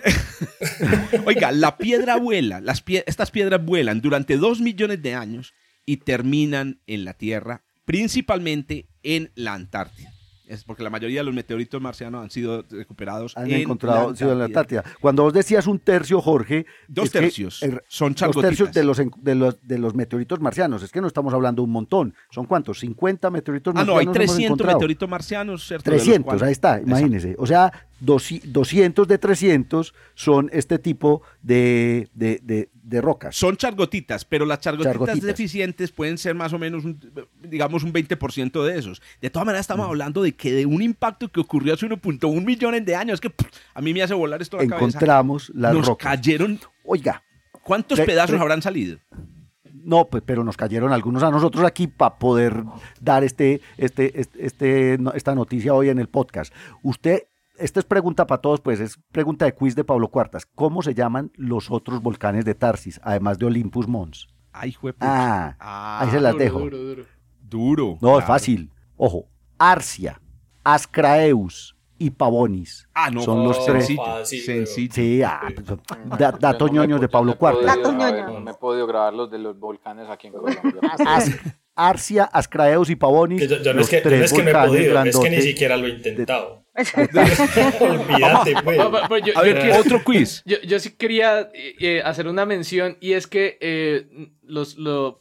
[1.24, 5.54] Oiga, la piedra vuela, las estas piedras vuelan durante dos millones de años
[5.86, 10.12] y terminan en la Tierra, principalmente en la Antártida.
[10.52, 14.44] Es porque la mayoría de los meteoritos marcianos han sido recuperados han encontrado en la
[14.44, 14.84] Antártida.
[15.00, 19.66] Cuando vos decías un tercio, Jorge, dos tercios son Dos tercios de los, de los,
[19.66, 20.82] de los meteoritos marcianos.
[20.82, 22.14] Es que no estamos hablando un montón.
[22.30, 22.80] ¿Son cuántos?
[22.80, 24.00] 50 meteoritos marcianos.
[24.00, 25.66] Ah, no, hay 300 meteoritos marcianos.
[25.66, 25.90] ¿cierto?
[25.90, 27.34] 300, ahí está, imagínese.
[27.38, 32.68] O sea, 200 de 300 son este tipo de, de, de,
[33.00, 33.36] rocas.
[33.36, 36.84] Son chargotitas, pero las chargotitas, deficientes pueden ser más o menos,
[37.40, 39.00] digamos, un 20% de esos.
[39.20, 39.90] De todas maneras, estamos mm.
[39.90, 43.32] hablando de que de un impacto que ocurrió hace 1.1 millones de años, que
[43.74, 46.10] a mí me hace volar esto la Encontramos las nos rocas.
[46.10, 46.58] cayeron.
[46.84, 47.22] Oiga.
[47.62, 48.98] ¿Cuántos pedazos habrán salido?
[49.84, 52.64] No, pues, pero nos cayeron algunos a nosotros aquí para poder
[53.00, 56.52] dar este, este, este, este esta noticia hoy en el podcast.
[56.82, 57.24] Usted
[57.58, 60.46] esta es pregunta para todos, pues es pregunta de quiz de Pablo Cuartas.
[60.46, 64.28] ¿Cómo se llaman los otros volcanes de Tarsis, además de Olympus Mons?
[64.52, 66.60] Ay, ah, ah, ahí se las dejo.
[66.60, 67.04] Duro, duro.
[67.40, 67.98] Duro.
[68.00, 68.70] No, es fácil.
[68.96, 69.26] Ojo,
[69.58, 70.20] Arcia,
[70.62, 72.88] Ascraeus y Pavonis.
[72.94, 73.88] Ah, no, son los tres.
[74.24, 74.92] Sencillo.
[74.92, 77.78] Sí, ah, pues, datos ñoños de Pablo Cuartas.
[77.78, 80.62] No me he podido grabar los de los volcanes aquí en Colombia.
[81.74, 83.40] Arcia, Ascraeus y Pavonis.
[83.40, 85.76] Que yo, no es que, no es que me he podido, es que ni siquiera
[85.76, 86.61] lo he intentado.
[87.80, 88.78] Olvídate, pues.
[89.36, 90.42] a ver, otro quiz.
[90.46, 94.06] Yo, yo sí quería eh, eh, hacer una mención y es que eh,
[94.42, 95.20] los, lo,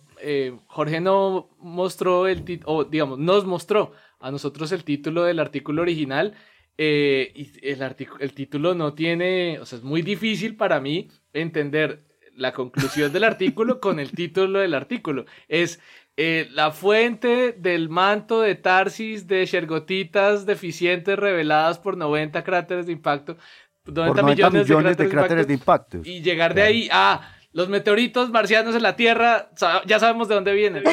[0.68, 5.82] Jorge no mostró el título, o digamos, nos mostró a nosotros el título del artículo
[5.82, 6.36] original.
[6.78, 12.54] y el, el título no tiene, o sea, es muy difícil para mí entender la
[12.54, 15.26] conclusión del artículo con el título del artículo.
[15.48, 15.80] Es
[16.18, 22.92] eh, la fuente del manto de Tarsis de Shergotitas deficientes reveladas por 90 cráteres de
[22.92, 23.38] impacto.
[23.86, 28.84] 90, millones, de cráteres, de, impacto, Y llegar de ahí a los meteoritos marcianos en
[28.84, 29.50] la Tierra,
[29.88, 30.84] ya sabemos de dónde vienen.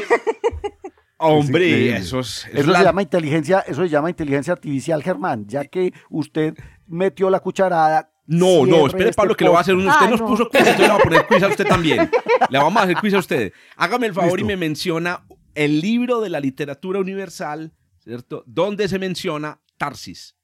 [1.19, 5.93] Hombre, eso es, eso, se llama inteligencia, eso se llama inteligencia artificial, Germán, ya que
[6.11, 6.55] usted
[6.87, 9.91] metió la cucharada no, no, espere, Pablo, que lo va a hacer uno.
[9.91, 12.11] Usted nos puso quiz, entonces le va a poner quiz a usted también.
[12.51, 13.53] Le vamos a hacer quiz a usted.
[13.77, 15.23] Hágame el favor y me menciona
[15.55, 18.45] el libro de la literatura universal, ¿cierto?
[18.47, 20.37] Donde se menciona Tarsis.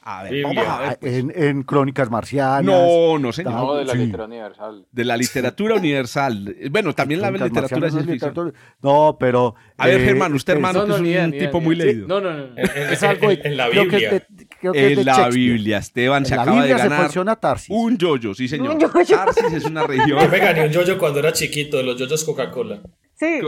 [0.00, 0.98] A ver, vamos a ver.
[0.98, 1.24] Pues.
[1.34, 2.64] En, Crónicas Marcianas.
[2.64, 3.52] No, no, señor.
[3.52, 4.86] No, de la literatura universal.
[4.90, 6.56] De la literatura universal.
[6.70, 9.54] Bueno, también la literatura no, no, pero.
[9.76, 12.08] A ver, eh, Germán, usted, hermano, que es un tipo muy leído.
[12.08, 12.56] No, no, no.
[12.74, 13.30] Es algo.
[13.30, 14.26] En la Biblia
[14.62, 17.68] en la Biblia, Esteban se acaba de ganar funciona Tarsis.
[17.70, 18.78] un yoyo, sí señor.
[18.78, 20.20] Tarsis es una región.
[20.20, 22.82] Yo me gané un yoyo cuando era chiquito, de los yoyos Coca-Cola.
[23.14, 23.40] Sí.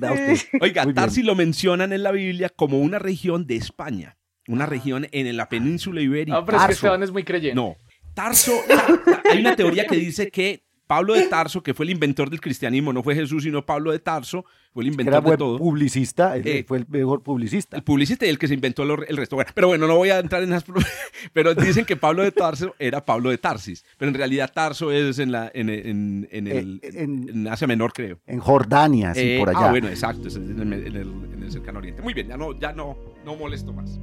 [0.60, 5.36] Oiga, Tarsis lo mencionan en la Biblia como una región de España, una región en
[5.36, 6.38] la península ibérica.
[6.38, 7.54] No, pero es que Esteban es muy creyente.
[7.54, 7.76] No,
[8.14, 8.52] Tarso,
[9.30, 12.94] hay una teoría que dice que Pablo de Tarso, que fue el inventor del cristianismo,
[12.94, 15.58] no fue Jesús, sino Pablo de Tarso, fue el inventor de todo.
[15.58, 17.76] publicista, eh, fue el mejor publicista.
[17.76, 19.36] El publicista y el que se inventó el resto.
[19.54, 20.64] pero bueno, no voy a entrar en esas...
[21.34, 25.18] pero dicen que Pablo de Tarso era Pablo de Tarsis, pero en realidad Tarso es
[25.18, 28.18] en, la, en, en, en, el, eh, en, Asia Menor, creo.
[28.26, 29.66] En Jordania, sí, por allá.
[29.66, 32.00] Ah, bueno, exacto, es en el, en el cercano oriente.
[32.00, 34.00] Muy bien, ya no, ya no, no molesto más.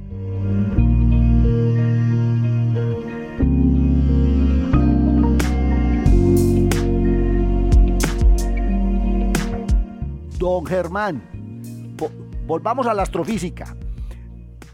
[10.46, 11.20] Don Germán,
[12.46, 13.76] volvamos a la astrofísica.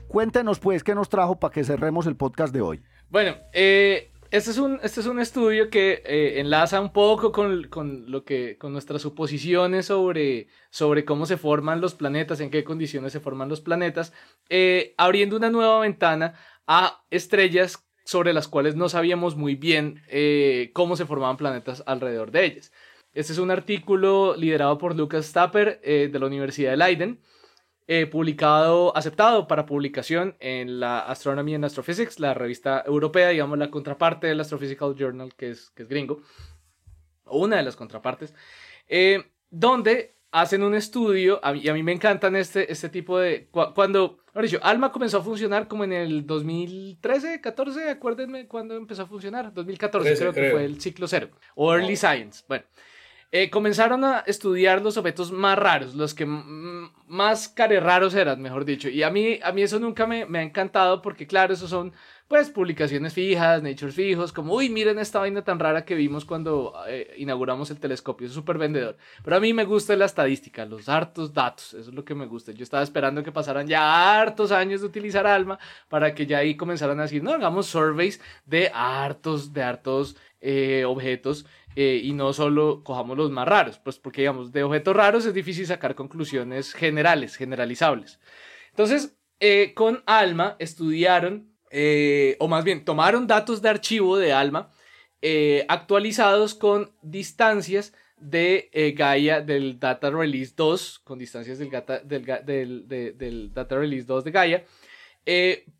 [0.06, 2.82] Cuéntenos pues qué nos trajo para que cerremos el podcast de hoy.
[3.08, 7.70] Bueno, eh, este, es un, este es un estudio que eh, enlaza un poco con,
[8.10, 13.14] lo que, con nuestras suposiciones sobre, sobre cómo se forman los planetas, en qué condiciones
[13.14, 14.12] se forman los planetas,
[14.50, 16.34] eh, abriendo una nueva ventana
[16.66, 20.02] a estrellas sobre las cuales no sabíamos muy bien
[20.74, 22.72] cómo se formaban planetas alrededor de ellas.
[23.14, 27.20] Este es un artículo liderado por Lucas Stapper eh, de la Universidad de Leiden,
[27.86, 33.70] eh, publicado, aceptado para publicación en la Astronomy and Astrophysics, la revista europea, digamos la
[33.70, 36.22] contraparte del Astrophysical Journal, que es, que es gringo,
[37.24, 38.34] o una de las contrapartes,
[38.88, 43.48] eh, donde hacen un estudio, y a mí me encantan este, este tipo de...
[43.74, 49.06] cuando, dicho, ALMA comenzó a funcionar como en el 2013, 14, acuérdenme cuándo empezó a
[49.06, 52.64] funcionar, 2014 creo, que fue el ciclo cero, o Early Science, bueno.
[53.34, 58.66] Eh, comenzaron a estudiar los objetos más raros, los que más care raros eran, mejor
[58.66, 58.90] dicho.
[58.90, 61.94] Y a mí, a mí eso nunca me, ha encantado porque, claro, esos son
[62.28, 66.74] pues publicaciones fijas, Nature fijos, como, uy, miren esta vaina tan rara que vimos cuando
[66.86, 68.98] eh, inauguramos el telescopio, es súper vendedor.
[69.24, 72.26] Pero a mí me gusta la estadística, los hartos datos, eso es lo que me
[72.26, 72.52] gusta.
[72.52, 75.58] Yo estaba esperando que pasaran ya hartos años de utilizar ALMA
[75.88, 80.84] para que ya ahí comenzaran a decir, no, hagamos surveys de hartos, de hartos eh,
[80.84, 85.24] objetos eh, y no solo cojamos los más raros, pues porque digamos, de objetos raros
[85.24, 88.20] es difícil sacar conclusiones generales, generalizables.
[88.70, 94.70] Entonces, eh, con ALMA estudiaron, eh, o más bien tomaron datos de archivo de ALMA
[95.68, 101.70] actualizados con distancias de Gaia del Data Release 2, con distancias del,
[102.44, 104.64] del, del Data Release 2 de Gaia,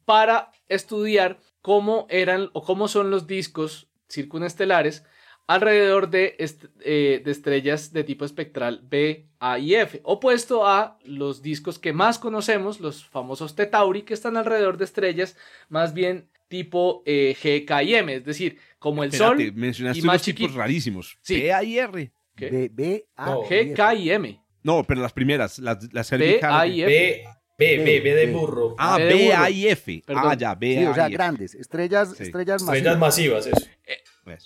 [0.04, 5.04] para estudiar cómo eran o cómo son los discos circunestelares
[5.46, 6.36] alrededor de,
[6.84, 11.92] eh, de, estrellas de tipo espectral B, A y F, opuesto a los discos que
[11.92, 15.36] más conocemos, los famosos T Tauri, que están alrededor de estrellas
[15.68, 19.52] más bien tipo eh, G, K y M, es decir, como el Sol.
[19.54, 21.18] Mencionaste y más tipos rarísimos.
[21.26, 22.12] B, A y R.
[22.36, 24.42] B, B, A, G, K y M.
[24.62, 27.24] No, pero las primeras, las, las B, A y F.
[27.58, 28.74] B, B, B, de burro.
[28.78, 30.02] Ah, B, A y F.
[30.08, 32.76] Ah, ya, B, sí, o sea, grandes, estrellas, estrellas masivas.
[32.76, 33.66] Estrellas masivas, eso.
[33.86, 34.01] Eh,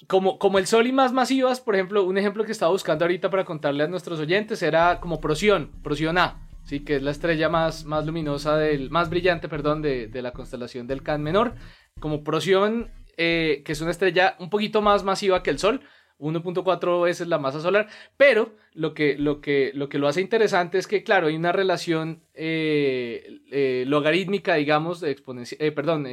[0.07, 3.31] como, como el Sol y más masivas, por ejemplo, un ejemplo que estaba buscando ahorita
[3.31, 6.81] para contarle a nuestros oyentes era como Procyon, Procyon A, ¿sí?
[6.81, 10.87] que es la estrella más, más luminosa, del, más brillante, perdón, de, de la constelación
[10.87, 11.55] del Can Menor.
[12.01, 15.83] Como Procyon, eh, que es una estrella un poquito más masiva que el Sol,
[16.19, 20.79] 1.4 veces la masa solar, pero lo que, lo, que, lo que lo hace interesante
[20.79, 26.07] es que, claro, hay una relación eh, eh, logarítmica, digamos, exponencial, eh, perdón,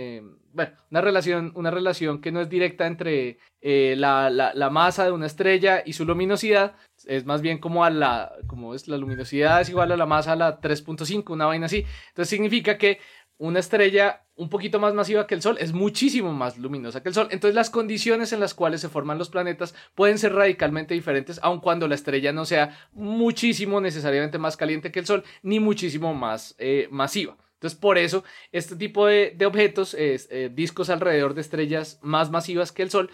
[0.53, 5.25] bueno, una relación, una relación que no es directa entre la, la, masa de una
[5.25, 9.69] estrella y su luminosidad, es más bien como a la, como es la luminosidad es
[9.69, 12.99] igual a la masa a la 3.5, una vaina así, entonces significa que
[13.43, 17.15] una estrella un poquito más masiva que el Sol es muchísimo más luminosa que el
[17.15, 17.27] Sol.
[17.29, 21.59] Entonces las condiciones en las cuales se forman los planetas pueden ser radicalmente diferentes, aun
[21.59, 26.55] cuando la estrella no sea muchísimo necesariamente más caliente que el Sol, ni muchísimo más
[26.57, 27.35] eh, masiva.
[27.55, 28.23] Entonces por eso
[28.53, 33.11] este tipo de, objetos, eh, discos alrededor de estrellas más masivas que el Sol,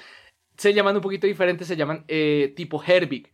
[0.58, 3.34] se llaman un poquito diferentes, se llaman eh, tipo Herbig,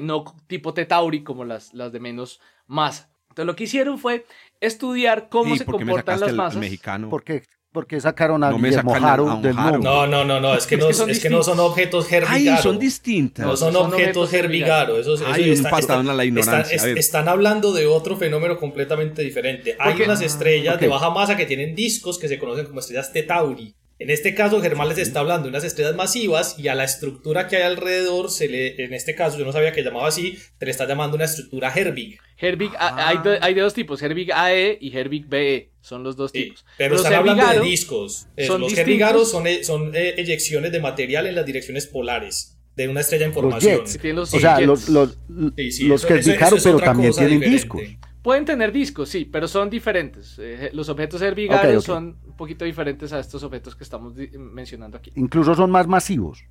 [0.00, 3.12] no tipo Tetauri como las, las de menos masa.
[3.32, 4.24] Entonces lo que hicieron fue
[4.62, 6.60] estudiar cómo se comportan las masas.
[6.60, 7.10] mexicano.
[7.10, 7.42] ¿Por qué?
[7.72, 9.78] Porque sacaron a no Guillermo Haro del mundo.
[9.78, 12.56] No, no, no, no, es que, no, es que, no son objetos herbigaro.
[12.56, 13.46] Ay, son distintas.
[13.46, 14.98] No son, objetos herbigaro.
[14.98, 16.76] Eso, eso Hay un están, a la ignorancia.
[16.76, 19.74] Están, están, hablando de otro fenómeno completamente diferente.
[19.78, 23.74] Hay unas estrellas de baja masa que tienen discos que se conocen como estrellas Tetauri.
[24.02, 27.46] En este caso, Germán les está hablando de unas estrellas masivas y a la estructura
[27.46, 30.66] que hay alrededor, se le, en este caso, yo no sabía que llamaba así, te
[30.66, 32.18] le está llamando una estructura Herbig.
[32.36, 36.32] Herbig, hay, de, hay, de, dos tipos, Herbig AE y Herbig BE, son los dos
[36.32, 36.64] tipos.
[36.76, 38.26] pero están hablando de discos.
[38.36, 43.02] los Herbigaros son, eh, son eh, eyecciones de material en las direcciones polares de una
[43.02, 43.84] estrella en formación.
[44.18, 47.82] o sea, los, los, los que Herbigaros, pero también tienen discos.
[48.22, 50.38] Pueden tener discos, sí, pero son diferentes.
[50.38, 55.12] Eh, los objetos herbigarios son un poquito diferentes a estos objetos que estamos mencionando aquí.
[55.16, 56.44] Incluso son más masivos.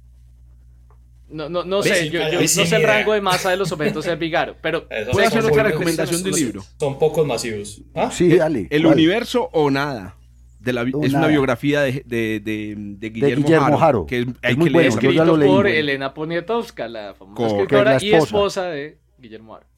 [1.29, 4.57] No, no, no sé, yo, no sé el rango de masa de los objetos Vigaro,
[4.61, 6.61] pero puedo hacer otra recomendación del libro.
[6.77, 7.81] Son pocos masivos.
[7.95, 8.11] ¿Ah?
[8.11, 8.67] Sí, dale.
[8.69, 10.17] El universo o nada.
[10.59, 15.39] De la, es una biografía de, de, de, Guillermo, Jaro, que es, muy bueno, escrito
[15.39, 19.70] por Elena Poniatowska, la famosa escritora y esposa de Guillermo Jaro.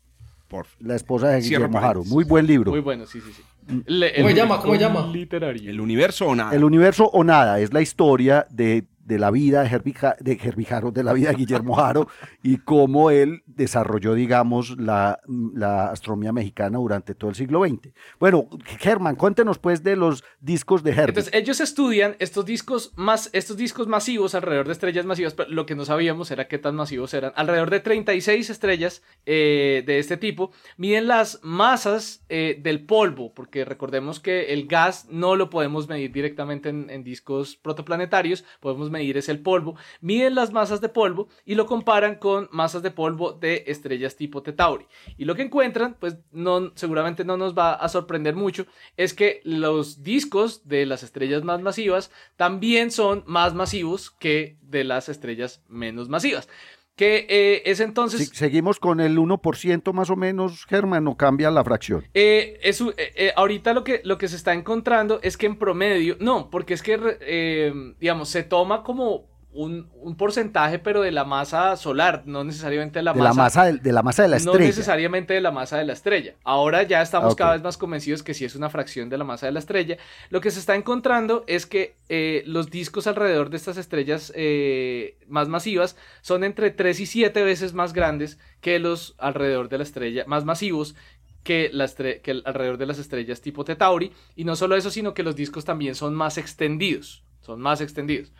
[0.53, 2.03] Por la esposa de Guillermo Jaro.
[2.03, 2.69] Muy buen libro.
[2.69, 3.41] Muy bueno, sí, sí, sí.
[3.65, 4.61] ¿Cómo se llama?
[4.61, 5.07] ¿Cómo se llama?
[5.07, 5.67] Literario.
[5.67, 6.53] El universo o nada.
[6.53, 10.65] El universo o nada es la historia de de la vida de Herbie, de Herbie
[10.65, 12.07] Jaro, de la vida de Guillermo Jaro
[12.41, 15.19] y cómo él desarrolló, digamos, la,
[15.53, 17.93] la, astronomía mexicana durante todo el siglo XX.
[18.19, 18.47] Bueno,
[18.79, 21.09] Germán, cuéntenos pues de los discos de Herbie.
[21.09, 25.65] Entonces, ellos estudian estos discos, más, estos discos masivos alrededor de estrellas masivas, pero lo
[25.65, 27.33] que no sabíamos era qué tan masivos eran.
[27.35, 33.65] Alrededor de 36 estrellas eh, de este tipo miden las masas eh, del polvo, porque
[33.65, 39.17] recordemos que el gas no lo podemos medir directamente en, en discos protoplanetarios, podemos medir
[39.17, 43.33] es el polvo, miden las masas de polvo y lo comparan con masas de polvo
[43.33, 44.87] de estrellas tipo Tetauri.
[45.17, 48.65] Y lo que encuentran, pues no, seguramente no nos va a sorprender mucho,
[48.95, 54.85] es que los discos de las estrellas más masivas también son más masivos que de
[54.85, 56.47] las estrellas menos masivas
[56.95, 58.29] que eh, es entonces...
[58.33, 62.05] seguimos con el 1% más o menos, Germán, no cambia la fracción.
[62.13, 66.49] Eh, eh, ahorita lo que, lo que se está encontrando es que en promedio, no,
[66.49, 72.43] porque es que, digamos, se toma como un, porcentaje, pero de la masa solar, no
[72.43, 73.65] necesariamente de la masa.
[73.71, 74.59] de, la masa de la estrella.
[74.59, 76.33] No necesariamente de la masa de la estrella.
[76.43, 79.45] Ahora ya estamos cada vez más convencidos que sí es una fracción de la masa
[79.45, 79.97] de la estrella.
[80.29, 85.17] Lo que se está encontrando es que eh, los discos alrededor de estas estrellas eh,
[85.27, 89.83] más masivas son entre 3 y 7 veces más grandes que los alrededor de la
[89.83, 90.95] estrella, más masivos
[91.43, 94.11] que, la que alrededor de las estrellas tipo Tetauri.
[94.35, 97.23] Y no solo eso, sino que los discos también son más extendidos.
[97.41, 98.31] Son más extendidos.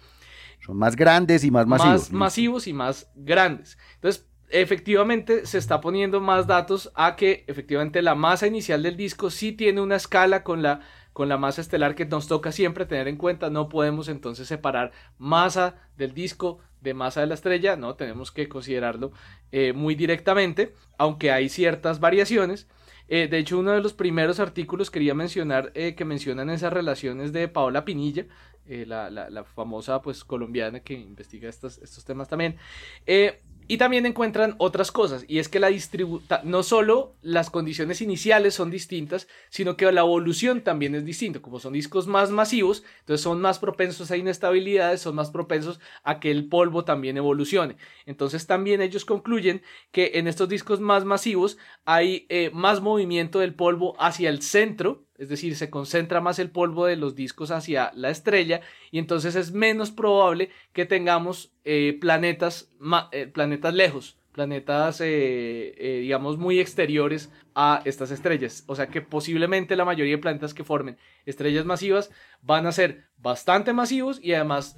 [0.65, 1.93] Son más grandes y más masivos.
[1.93, 3.77] Más masivos y más grandes.
[3.95, 9.29] Entonces, efectivamente se está poniendo más datos a que efectivamente la masa inicial del disco
[9.29, 13.07] sí tiene una escala con la, con la masa estelar que nos toca siempre tener
[13.07, 13.49] en cuenta.
[13.49, 18.49] No podemos entonces separar masa del disco de masa de la estrella, no, tenemos que
[18.49, 19.13] considerarlo
[19.51, 22.67] eh, muy directamente, aunque hay ciertas variaciones.
[23.07, 27.31] Eh, de hecho, uno de los primeros artículos quería mencionar eh, que mencionan esas relaciones
[27.33, 28.25] de Paola Pinilla,
[28.65, 32.57] eh, la, la, famosa pues colombiana que investiga estos, estos temas también.
[33.05, 38.01] Eh, y también encuentran otras cosas, y es que la distributa no solo las condiciones
[38.01, 41.41] iniciales son distintas, sino que la evolución también es distinta.
[41.41, 46.19] Como son discos más masivos, entonces son más propensos a inestabilidades, son más propensos a
[46.19, 47.77] que el polvo también evolucione.
[48.05, 49.61] Entonces también ellos concluyen
[49.91, 55.05] que en estos discos más masivos hay eh, más movimiento del polvo hacia el centro,
[55.23, 58.59] es decir, se concentra más el polvo de los discos hacia la estrella
[58.91, 62.69] y entonces es menos probable que tengamos eh, planetas,
[63.13, 68.65] eh, planetas lejos, planetas, eh, digamos, muy exteriores a estas estrellas.
[68.67, 72.11] O sea que posiblemente la mayoría de planetas que formen estrellas masivas
[72.41, 74.75] van a ser bastante masivos y además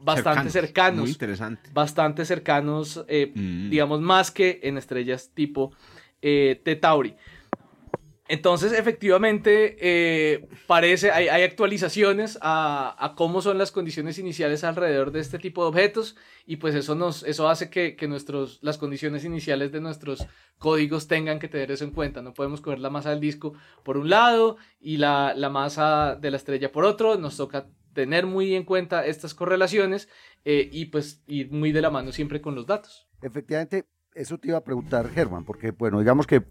[0.00, 1.02] bastante cercanos.
[1.02, 1.70] Muy interesante.
[1.72, 3.70] Bastante cercanos, mm.
[3.70, 5.72] digamos, más que en estrellas tipo
[6.20, 7.14] Tetauri.
[8.28, 15.20] Entonces, efectivamente, eh, parece, hay, hay actualizaciones a, cómo son las condiciones iniciales alrededor de
[15.20, 19.24] este tipo de objetos y pues eso, nos, eso hace que, que nuestros, las condiciones
[19.24, 20.26] iniciales de nuestros
[20.58, 22.20] códigos tengan que tener eso en cuenta.
[22.20, 23.54] No podemos coger la masa del disco
[23.84, 27.16] por un lado y la, la masa de la estrella por otro.
[27.16, 30.08] Nos toca tener muy en cuenta estas correlaciones
[30.44, 33.08] eh, y pues ir muy de la mano siempre con los datos.
[33.22, 36.42] Efectivamente, eso te iba a preguntar, Germán, porque bueno, digamos que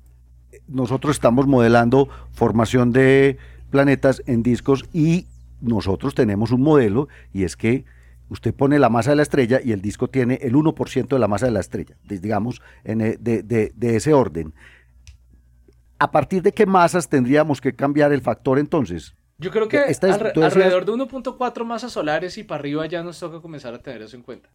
[0.68, 3.38] nosotros estamos modelando formación de
[3.70, 5.28] planetas en discos y
[5.62, 7.86] nosotros tenemos un modelo y es que
[8.30, 11.28] usted pone la masa de la estrella y el disco tiene el 1% de la
[11.28, 14.54] masa de la estrella, digamos, en, e, de, ese orden.
[16.00, 19.16] ¿A partir de qué masas tendríamos que cambiar el factor entonces?
[19.38, 23.74] Yo creo que alrededor de 1.4 masas solares y para arriba ya nos toca comenzar
[23.74, 24.50] a tener eso en cuenta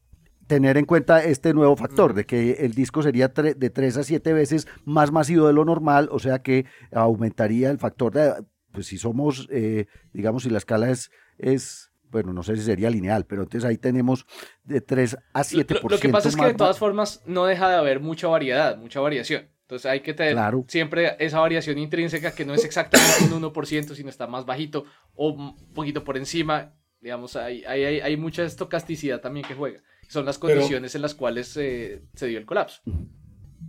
[0.51, 4.33] tener en cuenta este nuevo factor, de que el disco sería de 3 a 7
[4.33, 8.35] veces más masivo de lo normal, o sea que aumentaría el factor de,
[8.73, 12.91] pues si somos, eh, digamos, si la escala es, es, bueno, no sé si sería
[12.91, 14.27] lineal, pero entonces ahí tenemos
[14.65, 15.83] de 3 a 7%.
[15.83, 18.77] Lo, lo que pasa es que de todas formas no deja de haber mucha variedad,
[18.77, 19.49] mucha variación.
[19.63, 20.37] Entonces hay que tener
[20.67, 24.85] siempre esa variación intrínseca que no es exactamente un 1%, sino está más bajito
[25.15, 26.75] o un poquito por encima.
[27.01, 29.81] Digamos, hay, hay, hay mucha estocasticidad también que juega
[30.11, 32.83] son las condiciones en las cuales se dio el colapso.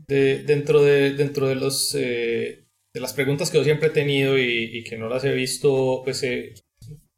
[0.08, 4.84] dentro de, dentro de, los, eh, de las preguntas que yo siempre he tenido y,
[4.84, 6.56] que no las he visto pues, eh,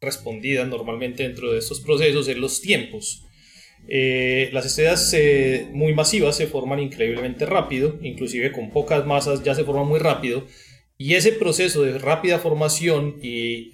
[0.00, 3.24] respondidas normalmente dentro de estos procesos, en los tiempos.
[3.88, 5.14] eh, las estrellas
[5.72, 10.46] muy masivas se forman increíblemente rápido, inclusive con pocas masas ya se forman muy rápido,
[10.96, 13.72] y ese proceso de rápida formación y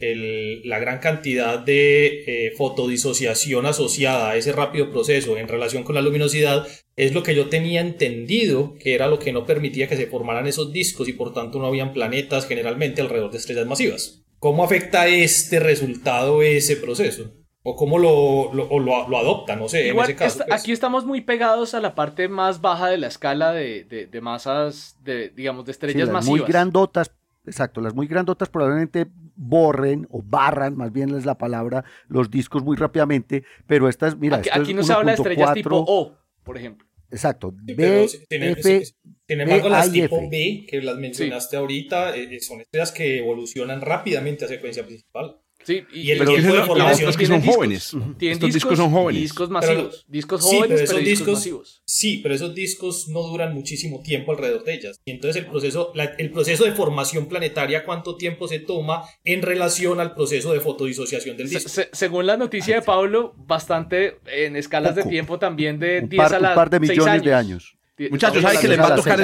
[0.65, 6.03] la gran cantidad de eh, fotodisociación asociada a ese rápido proceso en relación con la
[6.03, 6.67] luminosidad
[6.97, 10.47] es lo que yo tenía entendido que era lo que no permitía que se formaran
[10.47, 14.23] esos discos y por tanto no habían planetas generalmente alrededor de estrellas masivas.
[14.39, 17.40] ¿Cómo afecta este resultado ese proceso?
[17.63, 20.45] O cómo lo, lo, adopta, no sé, en ese caso.
[20.47, 20.61] Pues.
[20.61, 24.97] Aquí estamos muy pegados a la parte más baja de la escala de, de, masas,
[25.05, 26.41] de, digamos, de estrellas las masivas.
[26.41, 27.13] Muy grandotas,
[27.47, 29.07] exacto, las muy grandotas probablemente
[29.37, 34.39] borren o barran, más bien es la palabra, los discos muy rápidamente, pero estas, mira,
[34.39, 36.87] aquí, aquí no se habla de estrellas tipo O, por ejemplo.
[37.13, 38.85] Exacto, B, F,
[39.27, 44.45] sin embargo, las tipo B, que las mencionaste ahorita, eh, son estrellas que evolucionan rápidamente
[44.45, 45.41] a secuencia principal.
[45.63, 47.97] Sí, y, el pero tiempo de formación que son jóvenes.
[48.21, 49.23] Estos discos, son jóvenes.
[49.23, 50.05] Discos masivos.
[50.09, 51.83] discos jóvenes, pero, esos discos, masivos.
[51.85, 55.01] Sí, pero esos discos no duran muchísimo tiempo alrededor de ellas.
[55.05, 60.01] Y entonces el proceso, el proceso de formación planetaria, ¿cuánto tiempo se toma en relación
[60.01, 61.83] al proceso de fotodisociación del disco?
[61.93, 66.49] según la noticia de Pablo, bastante en escalas de tiempo también de 10 a la
[66.51, 67.77] Un par de millones de años.
[68.09, 69.21] Muchachos, ¿sabes que les va a tocar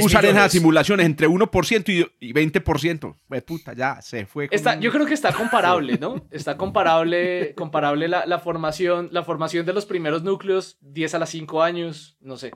[0.00, 3.16] usar en las simulaciones entre 1% y, 20%?
[3.26, 4.48] Pues puta, ya se fue.
[4.50, 6.26] Está, yo creo que está comparable, ¿no?
[6.30, 11.62] Está comparable, comparable la, formación, la formación de los primeros núcleos 10 a las 5
[11.62, 12.52] años, no sé.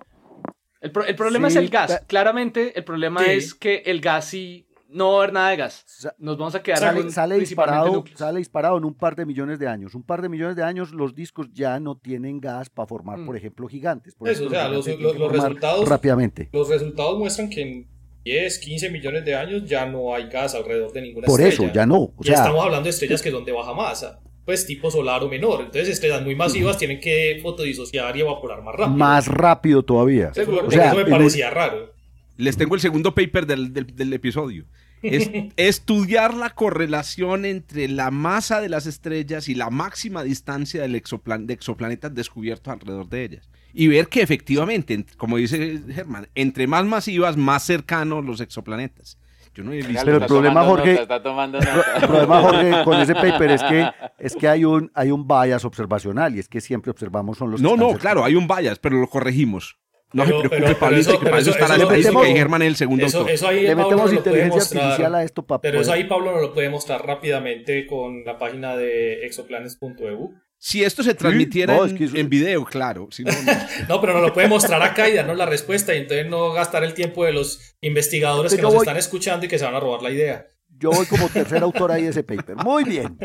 [0.80, 2.02] El, problema es el gas.
[2.06, 5.84] Claramente, el problema es que el gas sí no va a haber nada de gas.
[6.18, 9.68] Nos vamos a quedar sale, sale disparado, sale disparado en un par de millones de
[9.68, 9.94] años.
[9.94, 13.34] Un par de millones de años los discos ya no tienen gas para formar, por
[13.34, 13.38] mm.
[13.38, 14.16] ejemplo, gigantes.
[14.24, 16.48] Eso, o sea, los, resultados rápidamente.
[16.52, 17.88] Los resultados muestran que en
[18.24, 21.56] 10, 15 millones de años ya no hay gas alrededor de ninguna por estrella.
[21.56, 22.12] Por eso, ya no.
[22.20, 25.60] ya estamos hablando de estrellas que son de baja masa pues tipo solar o menor.
[25.60, 28.96] Entonces estrellas muy masivas tienen que fotodisociar y evaporar más rápido.
[28.96, 30.32] Más rápido todavía.
[30.32, 31.92] Seguro, eso me parecía raro.
[32.38, 34.64] Les tengo el segundo paper del, del episodio
[35.02, 40.92] es estudiar la correlación entre la masa de las estrellas y la máxima distancia del
[40.92, 43.50] de exoplanetas descubiertos alrededor de ellas.
[43.72, 49.18] Y ver que efectivamente, como dice Germán, entre más masivas, más cercanos los exoplanetas.
[49.54, 50.04] Yo no he visto.
[50.04, 54.64] Pero el problema, Jorge, el problema, Jorge, con ese paper es que, es que hay,
[54.64, 57.60] un, hay un bias observacional y es que siempre observamos son los.
[57.60, 59.76] No, no, claro, hay un bias, pero lo corregimos.
[60.12, 63.04] No se preocupe, Pablito, que para eso, está la estadística y Germán es el segundo
[63.04, 65.60] eso, Eso ahí Le metemos inteligencia artificial a esto, papá.
[65.60, 70.34] Pero eso ahí Pablo nos lo puede mostrar rápidamente con la página de exoplanes.eu.
[70.60, 73.08] Si esto se transmitiera en, video, claro.
[73.88, 76.82] no, pero nos lo puede mostrar acá y darnos la respuesta y entonces no gastar
[76.82, 80.02] el tiempo de los investigadores que nos están escuchando y que se van a robar
[80.02, 80.48] la idea.
[80.80, 82.56] Yo voy como tercer autor ahí de ese paper.
[82.56, 83.18] Muy bien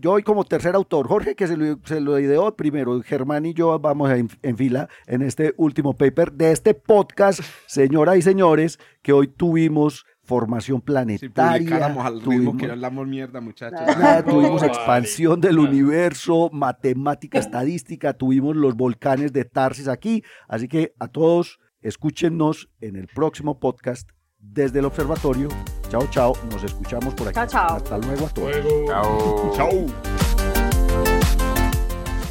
[0.00, 1.08] yo voy como tercer autor.
[1.08, 3.00] Jorge, que se lo, se lo ideó primero.
[3.02, 8.16] Germán y yo vamos en, en, fila en este último paper de este podcast, señoras
[8.16, 11.86] y señores, que hoy tuvimos formación planetaria.
[11.86, 13.80] al tuvimos, que hablamos mierda, muchachos.
[14.24, 20.22] tuvimos expansión del universo, matemática, estadística, tuvimos los volcanes de Tarsis aquí.
[20.48, 24.10] Así que a todos, escúchenos en el próximo podcast
[24.42, 25.48] desde el observatorio.
[25.88, 26.34] Chao, chao.
[26.50, 27.34] Nos escuchamos por aquí.
[27.34, 27.76] Chao, chao.
[27.76, 28.56] Hasta luego a todos.
[28.86, 29.52] Chao.
[29.56, 29.86] Chao.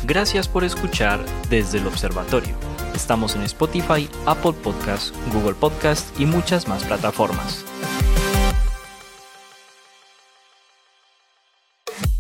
[0.04, 2.54] Gracias por escuchar desde el observatorio.
[2.94, 7.64] Estamos en Spotify, Apple Podcasts, Google Podcasts y muchas más plataformas.